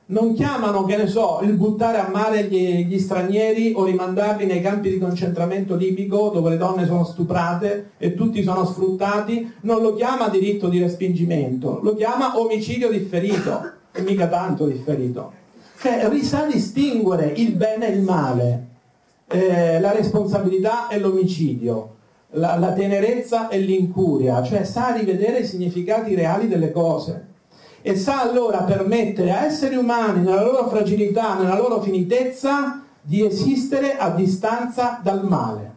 [0.06, 4.60] non chiamano, che ne so, il buttare a mare gli, gli, stranieri o rimandarli nei
[4.60, 9.94] campi di concentramento libico dove le donne sono stuprate e tutti sono sfruttati, non lo
[9.94, 15.32] chiama diritto di respingimento, lo chiama omicidio differito, e mica tanto differito.
[15.78, 18.66] Cioè risa distinguere il bene e il male,
[19.28, 21.98] eh, la responsabilità e l'omicidio
[22.32, 27.28] la, la tenerezza e l'incuria, cioè sa rivedere i significati reali delle cose
[27.82, 33.96] e sa allora permettere a esseri umani nella loro fragilità, nella loro finitezza, di esistere
[33.96, 35.68] a distanza dal male.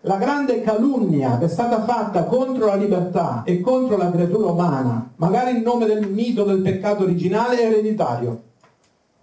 [0.00, 5.10] La grande calunnia che è stata fatta contro la libertà e contro la creatura umana,
[5.16, 8.42] magari in nome del mito del peccato originale, è ereditario.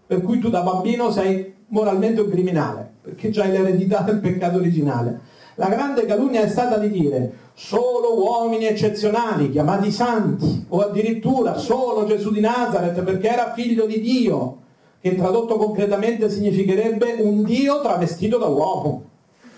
[0.05, 5.19] Per cui tu da bambino sei moralmente un criminale, perché hai l'eredità del peccato originale.
[5.61, 12.03] La grande calunnia è stata di dire solo uomini eccezionali, chiamati santi, o addirittura solo
[12.07, 14.57] Gesù di Nazareth perché era figlio di Dio,
[14.99, 19.03] che tradotto concretamente significherebbe un Dio travestito da uomo.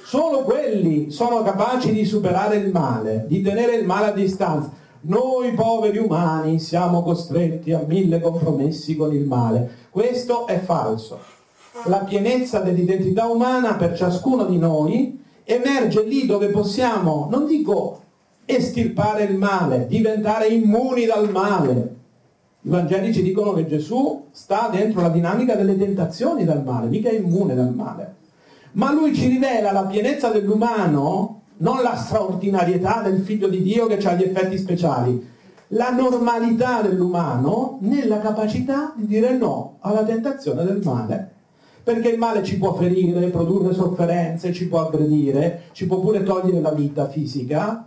[0.03, 4.71] Solo quelli sono capaci di superare il male, di tenere il male a distanza.
[5.03, 9.87] Noi poveri umani siamo costretti a mille compromessi con il male.
[9.89, 11.17] Questo è falso.
[11.85, 18.01] La pienezza dell'identità umana per ciascuno di noi emerge lì dove possiamo, non dico
[18.45, 21.95] estirpare il male, diventare immuni dal male.
[22.61, 27.09] I Vangeli ci dicono che Gesù sta dentro la dinamica delle tentazioni dal male, mica
[27.09, 28.15] è immune dal male.
[28.73, 33.97] Ma lui ci rivela la pienezza dell'umano, non la straordinarietà del figlio di Dio che
[33.97, 35.31] ha gli effetti speciali,
[35.67, 41.32] la normalità dell'umano nella capacità di dire no alla tentazione del male
[41.83, 46.61] perché il male ci può ferire, produrre sofferenze, ci può aggredire, ci può pure togliere
[46.61, 47.85] la vita fisica,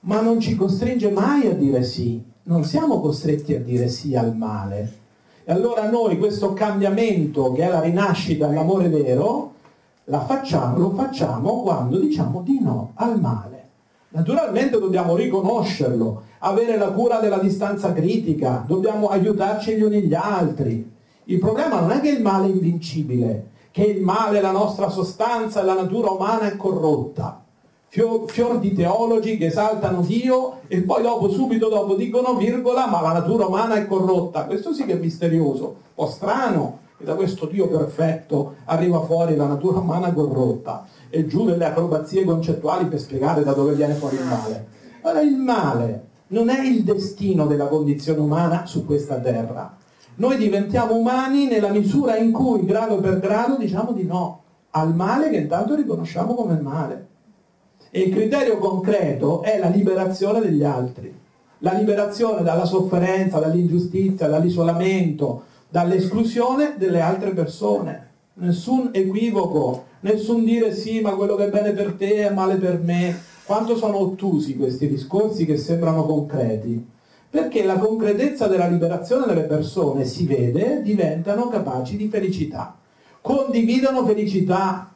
[0.00, 2.22] ma non ci costringe mai a dire sì.
[2.46, 4.92] Non siamo costretti a dire sì al male.
[5.44, 9.52] E allora noi questo cambiamento che è la rinascita dell'amore vero,
[10.04, 13.52] facciamo, lo facciamo quando diciamo di no al male.
[14.10, 20.93] Naturalmente dobbiamo riconoscerlo, avere la cura della distanza critica, dobbiamo aiutarci gli uni gli altri,
[21.24, 25.62] il problema non è che il male è invincibile, che il male, la nostra sostanza
[25.62, 27.42] la natura umana è corrotta.
[27.88, 33.00] Fior, fior di teologi che esaltano Dio e poi dopo, subito dopo, dicono virgola, ma
[33.00, 34.46] la natura umana è corrotta.
[34.46, 39.36] Questo sì che è misterioso, un po' strano, che da questo Dio perfetto arriva fuori
[39.36, 44.16] la natura umana corrotta e giù delle acrobazie concettuali per spiegare da dove viene fuori
[44.16, 44.66] il male.
[45.02, 49.76] Allora il male non è il destino della condizione umana su questa terra,
[50.16, 54.42] noi diventiamo umani nella misura in cui, grado per grado, diciamo di no
[54.76, 57.06] al male che intanto riconosciamo come male.
[57.90, 61.16] E il criterio concreto è la liberazione degli altri,
[61.58, 68.10] la liberazione dalla sofferenza, dall'ingiustizia, dall'isolamento, dall'esclusione delle altre persone.
[68.34, 72.80] Nessun equivoco, nessun dire sì, ma quello che è bene per te è male per
[72.80, 73.16] me.
[73.44, 76.84] Quanto sono ottusi questi discorsi che sembrano concreti?
[77.34, 82.76] Perché la concretezza della liberazione delle persone si vede, diventano capaci di felicità.
[83.20, 84.94] Condividono felicità,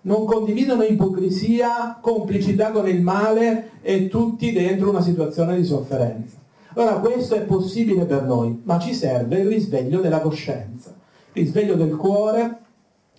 [0.00, 6.36] non condividono ipocrisia, complicità con il male e tutti dentro una situazione di sofferenza.
[6.76, 10.94] Allora questo è possibile per noi, ma ci serve il risveglio della coscienza,
[11.34, 12.60] il risveglio del cuore,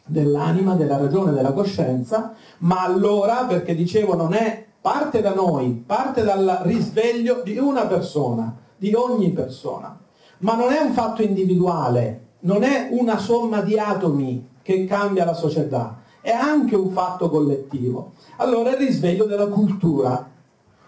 [0.03, 6.24] dell'anima, della ragione, della coscienza, ma allora, perché dicevo, non è parte da noi, parte
[6.24, 10.00] dal risveglio di una persona, di ogni persona.
[10.40, 15.34] Ma non è un fatto individuale, non è una somma di atomi che cambia la
[15.34, 18.14] società, è anche un fatto collettivo.
[18.38, 20.26] Allora il risveglio della cultura,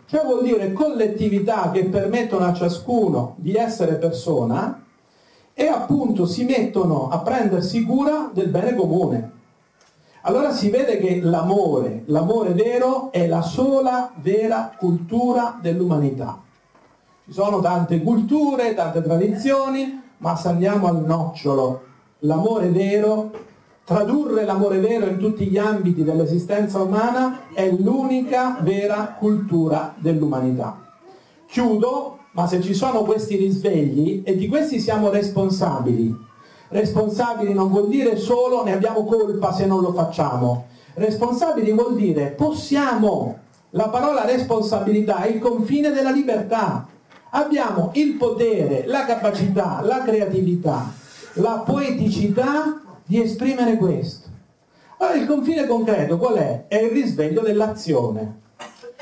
[0.05, 4.81] cioè vuol dire collettività che permettono a ciascuno di essere persona
[5.53, 9.38] e appunto si mettono a prendersi cura del bene comune.
[10.23, 16.41] Allora si vede che l'amore, l'amore vero, è la sola vera cultura dell'umanità.
[17.25, 21.83] Ci sono tante culture, tante tradizioni, ma saliamo al nocciolo.
[22.19, 23.31] L'amore vero,
[23.85, 30.85] tradurre l'amore vero in tutti gli ambiti dell'esistenza umana è l'unica vera cultura dell'umanità.
[31.47, 36.27] Chiudo, ma se ci sono questi risvegli, e di questi siamo responsabili,
[36.69, 40.67] Responsabili non vuol dire solo ne abbiamo colpa se non lo facciamo.
[40.93, 43.37] Responsabili vuol dire possiamo.
[43.71, 46.87] La parola responsabilità è il confine della libertà.
[47.31, 50.91] Abbiamo il potere, la capacità, la creatività,
[51.33, 54.27] la poeticità di esprimere questo.
[54.97, 56.65] Allora il confine concreto qual è?
[56.67, 58.41] È il risveglio dell'azione.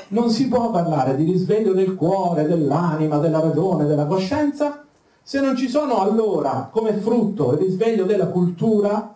[0.08, 4.84] Non si può parlare di risveglio del cuore, dell'anima, della ragione, della coscienza
[5.28, 9.14] se non ci sono allora come frutto il risveglio della cultura,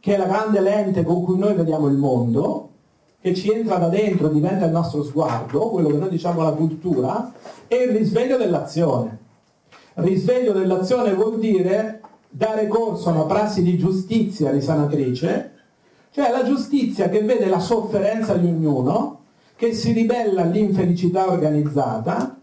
[0.00, 2.70] che è la grande lente con cui noi vediamo il mondo,
[3.20, 7.32] che ci entra da dentro, diventa il nostro sguardo, quello che noi diciamo la cultura,
[7.68, 9.18] e il risveglio dell'azione.
[9.94, 15.52] Risveglio dell'azione vuol dire dare corso a una prassi di giustizia risanatrice,
[16.10, 19.20] Cioè la giustizia che vede la sofferenza di ognuno,
[19.54, 22.38] che si ribella all'infelicità organizzata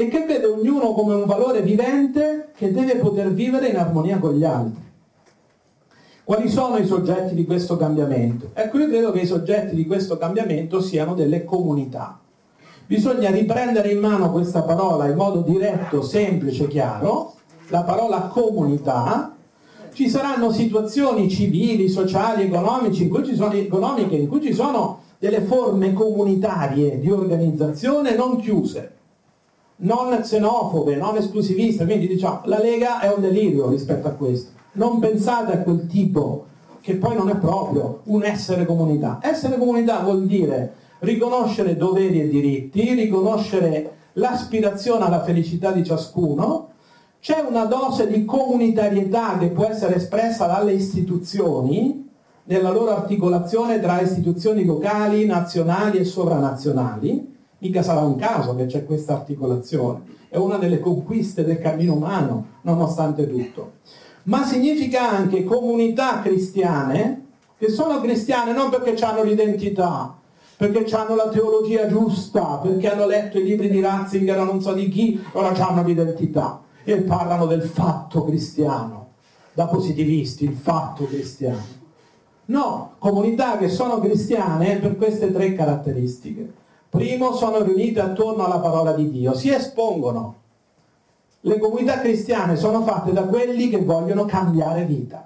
[0.00, 4.32] e che vede ognuno come un valore vivente che deve poter vivere in armonia con
[4.32, 4.82] gli altri.
[6.24, 8.48] Quali sono i soggetti di questo cambiamento?
[8.54, 12.18] Ecco, io credo che i soggetti di questo cambiamento siano delle comunità.
[12.86, 17.34] Bisogna riprendere in mano questa parola in modo diretto, semplice, chiaro,
[17.68, 19.36] la parola comunità.
[19.92, 25.00] Ci saranno situazioni civili, sociali, economiche in cui ci sono, economiche, in cui ci sono
[25.18, 28.94] delle forme comunitarie di organizzazione non chiuse,
[29.80, 31.84] non xenofobe, non esclusiviste.
[31.84, 36.46] Quindi diciamo, la Lega è un delirio rispetto a questo non pensate a quel tipo
[36.80, 39.18] che poi non è proprio un essere comunità.
[39.22, 46.68] Essere comunità vuol dire riconoscere doveri e diritti, riconoscere l'aspirazione alla felicità di ciascuno,
[47.20, 52.08] c'è una dose di comunitarietà che può essere espressa dalle istituzioni,
[52.44, 57.29] nella loro articolazione tra istituzioni locali, nazionali e sovranazionali,
[57.60, 62.46] mica sarà un caso che c'è questa articolazione, è una delle conquiste del cammino umano,
[62.62, 63.78] nonostante tutto
[64.24, 70.16] ma significa anche comunità cristiane che sono cristiane non perché hanno l'identità,
[70.56, 74.72] perché hanno la teologia giusta, perché hanno letto i libri di Ratzinger o non so
[74.72, 79.08] di chi, ora hanno l'identità e parlano del fatto cristiano,
[79.52, 81.78] da positivisti, il fatto cristiano.
[82.46, 86.52] No, comunità che sono cristiane per queste tre caratteristiche.
[86.90, 90.34] Primo, sono riunite attorno alla parola di Dio, si espongono,
[91.42, 95.24] le comunità cristiane sono fatte da quelli che vogliono cambiare vita,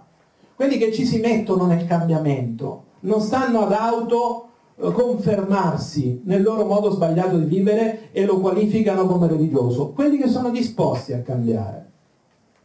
[0.55, 6.67] quelli che ci si mettono nel cambiamento, non stanno ad auto eh, confermarsi nel loro
[6.67, 11.83] modo sbagliato di vivere e lo qualificano come religioso, quelli che sono disposti a cambiare.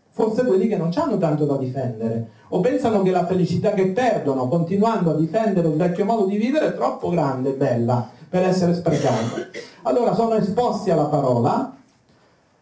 [0.09, 4.49] Forse quelli che non hanno tanto da difendere o pensano che la felicità che perdono
[4.49, 8.73] continuando a difendere il vecchio modo di vivere è troppo grande e bella per essere
[8.75, 9.47] sprecata.
[9.83, 11.75] Allora sono esposti alla parola,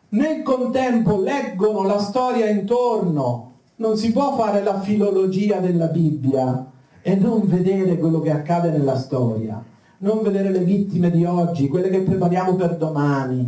[0.09, 3.51] nel contempo leggono la storia intorno.
[3.75, 6.65] Non si può fare la filologia della Bibbia
[7.01, 9.63] e non vedere quello che accade nella storia,
[9.99, 13.47] non vedere le vittime di oggi, quelle che prepariamo per domani.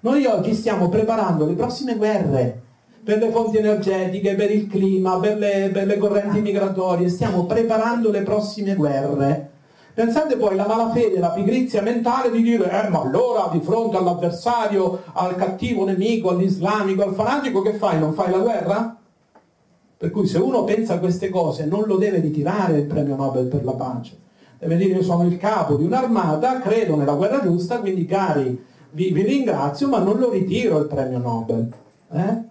[0.00, 2.62] Noi oggi stiamo preparando le prossime guerre
[3.04, 8.10] per le fonti energetiche, per il clima, per le, per le correnti migratorie, stiamo preparando
[8.10, 9.50] le prossime guerre
[9.98, 15.02] Pensate poi alla malafede, la pigrizia mentale di dire, eh, ma allora di fronte all'avversario,
[15.12, 17.98] al cattivo nemico, all'islamico, al fanatico, che fai?
[17.98, 18.96] Non fai la guerra?
[19.96, 23.46] Per cui se uno pensa a queste cose non lo deve ritirare il premio Nobel
[23.46, 24.16] per la pace.
[24.60, 29.10] Deve dire io sono il capo di un'armata, credo nella guerra giusta, quindi cari, vi,
[29.10, 31.72] vi ringrazio, ma non lo ritiro il premio Nobel.
[32.12, 32.42] Eh?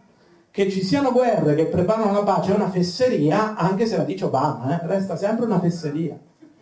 [0.51, 4.25] Che ci siano guerre che preparano la pace è una fesseria, anche se la dice
[4.25, 4.85] Obama, eh?
[4.85, 6.19] resta sempre una fesseria.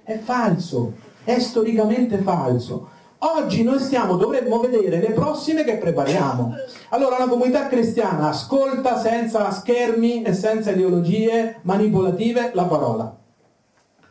[0.07, 0.93] È falso,
[1.23, 2.89] è storicamente falso.
[3.17, 6.53] Oggi noi stiamo, dovremmo vedere le prossime che prepariamo.
[6.89, 13.17] Allora la comunità cristiana ascolta senza schermi e senza ideologie manipolative la parola.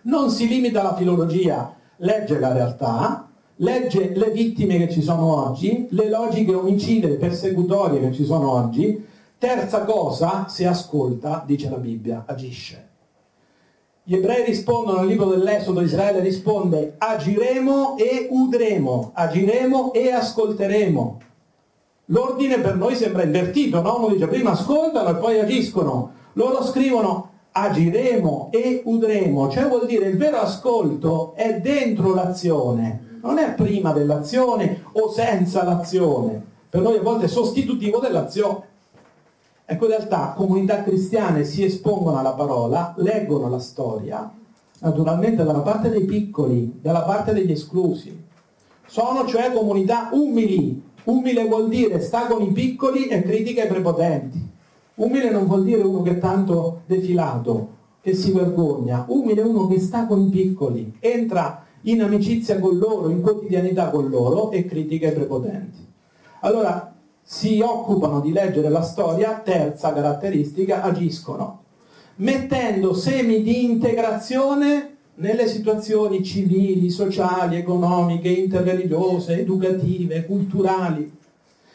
[0.02, 3.28] Non si limita alla filologia, legge la realtà,
[3.58, 9.00] legge le vittime che ci sono oggi, le logiche omicide persecutorie che ci sono oggi.
[9.38, 12.93] Terza cosa, se ascolta, dice la Bibbia, agisce.
[14.06, 21.20] Gli ebrei rispondono nel libro dell'Esodo, Israele risponde agiremo e udremo, agiremo e ascolteremo.
[22.08, 23.96] L'ordine per noi sembra invertito, no?
[23.96, 26.12] Uno dice prima ascoltano e poi agiscono.
[26.34, 33.38] Loro scrivono agiremo e udremo, cioè vuol dire il vero ascolto è dentro l'azione, non
[33.38, 36.44] è prima dell'azione o senza l'azione.
[36.68, 38.72] Per noi a volte è sostitutivo dell'azione.
[39.66, 44.30] Ecco, in realtà comunità cristiane si espongono alla parola, leggono la storia,
[44.80, 48.24] naturalmente dalla parte dei piccoli, dalla parte degli esclusi.
[48.86, 50.82] Sono cioè comunità umili.
[51.04, 54.52] Umile vuol dire sta con i piccoli e critica i prepotenti.
[54.96, 57.68] Umile non vuol dire uno che è tanto defilato,
[58.02, 59.06] che si vergogna.
[59.08, 63.88] Umile è uno che sta con i piccoli, entra in amicizia con loro, in quotidianità
[63.88, 65.84] con loro e critica i prepotenti.
[66.40, 66.93] Allora,
[67.26, 71.62] si occupano di leggere la storia, terza caratteristica, agiscono,
[72.16, 81.10] mettendo semi di integrazione nelle situazioni civili, sociali, economiche, interreligiose, educative, culturali.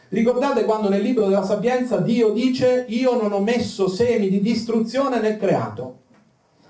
[0.10, 5.20] Ricordate quando nel libro della sapienza Dio dice io non ho messo semi di distruzione
[5.20, 5.98] nel creato.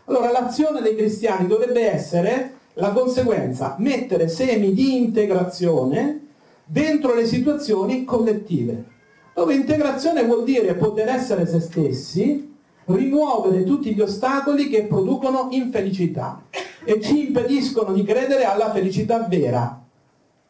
[0.06, 6.28] Allora l'azione dei cristiani dovrebbe essere la conseguenza, mettere semi di integrazione
[6.72, 8.86] dentro le situazioni collettive,
[9.34, 12.56] dove integrazione vuol dire poter essere se stessi,
[12.86, 16.44] rimuovere tutti gli ostacoli che producono infelicità.
[16.86, 19.84] e ci impediscono di credere alla felicità vera.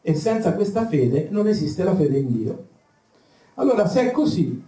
[0.00, 2.64] E senza questa fede non esiste la fede in Dio.
[3.54, 4.62] Allora, se è così,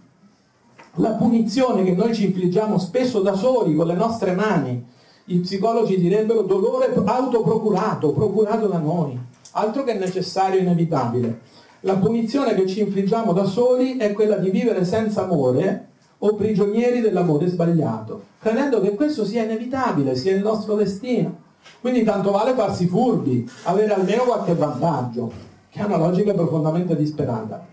[0.95, 4.85] la punizione che noi ci infliggiamo spesso da soli con le nostre mani,
[5.25, 9.17] i psicologi direbbero dolore autoprocurato, procurato da noi,
[9.53, 11.39] altro che necessario e inevitabile.
[11.81, 15.89] La punizione che ci infliggiamo da soli è quella di vivere senza amore
[16.19, 21.41] o prigionieri dell'amore sbagliato, credendo che questo sia inevitabile, sia il nostro destino.
[21.81, 25.31] Quindi tanto vale farsi furbi, avere almeno qualche vantaggio,
[25.69, 27.65] che è una logica profondamente disperata.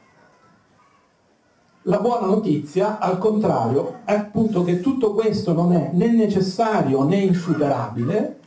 [1.85, 7.16] La buona notizia, al contrario, è appunto che tutto questo non è né necessario né
[7.16, 8.39] insuperabile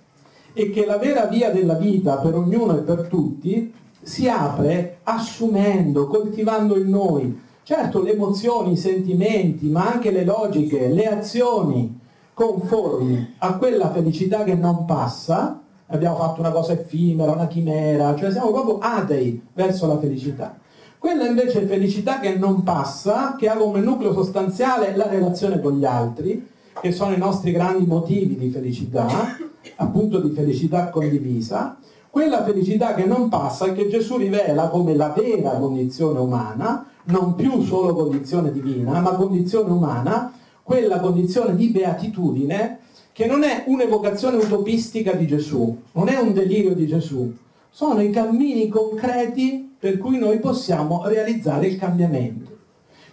[0.54, 6.08] e che la vera via della vita per ognuno e per tutti si apre assumendo,
[6.08, 12.00] coltivando in noi, certo le emozioni, i sentimenti, ma anche le logiche, le azioni
[12.34, 18.32] conformi a quella felicità che non passa, abbiamo fatto una cosa effimera, una chimera, cioè
[18.32, 20.58] siamo proprio atei verso la felicità.
[20.98, 25.78] Quella invece è felicità che non passa, che ha come nucleo sostanziale la relazione con
[25.78, 26.48] gli altri,
[26.82, 29.38] che sono i nostri grandi motivi di felicità,
[29.78, 31.78] appunto di felicità condivisa,
[32.10, 37.36] quella felicità che non passa e che Gesù rivela come la vera condizione umana, non
[37.36, 42.80] più solo condizione divina, ma condizione umana, quella condizione di beatitudine
[43.12, 47.32] che non è un'evocazione utopistica di Gesù, non è un delirio di Gesù,
[47.70, 52.58] sono i cammini concreti per cui noi possiamo realizzare il cambiamento.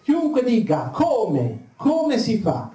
[0.02, 2.70] Chiunque dica come, come si fa,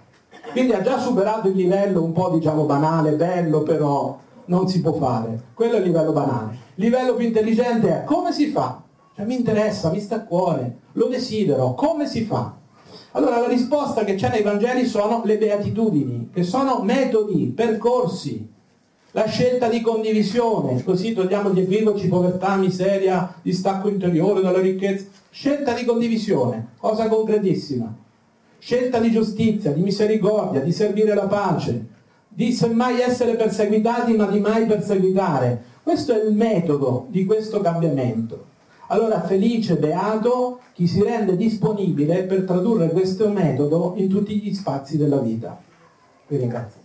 [0.56, 4.94] quindi ha già superato il livello un po' diciamo banale, bello, però non si può
[4.94, 6.58] fare, quello è il livello banale.
[6.76, 8.82] Il livello più intelligente è come si fa?
[9.14, 12.56] Cioè, mi interessa, mi sta a cuore, lo desidero, come si fa?
[13.12, 18.50] Allora la risposta che c'è nei Vangeli sono le beatitudini, che sono metodi, percorsi,
[19.12, 25.74] la scelta di condivisione, così togliamo gli equivoci, povertà, miseria, distacco interiore dalla ricchezza, scelta
[25.74, 27.94] di condivisione, cosa concretissima,
[28.66, 31.86] scelta di giustizia, di misericordia, di servire la pace,
[32.28, 35.62] di semmai essere perseguitati ma di mai perseguitare.
[35.84, 38.46] Questo è il metodo di questo cambiamento.
[38.88, 44.98] Allora felice, beato chi si rende disponibile per tradurre questo metodo in tutti gli spazi
[44.98, 45.62] della vita.
[46.26, 46.85] Vi ringrazio.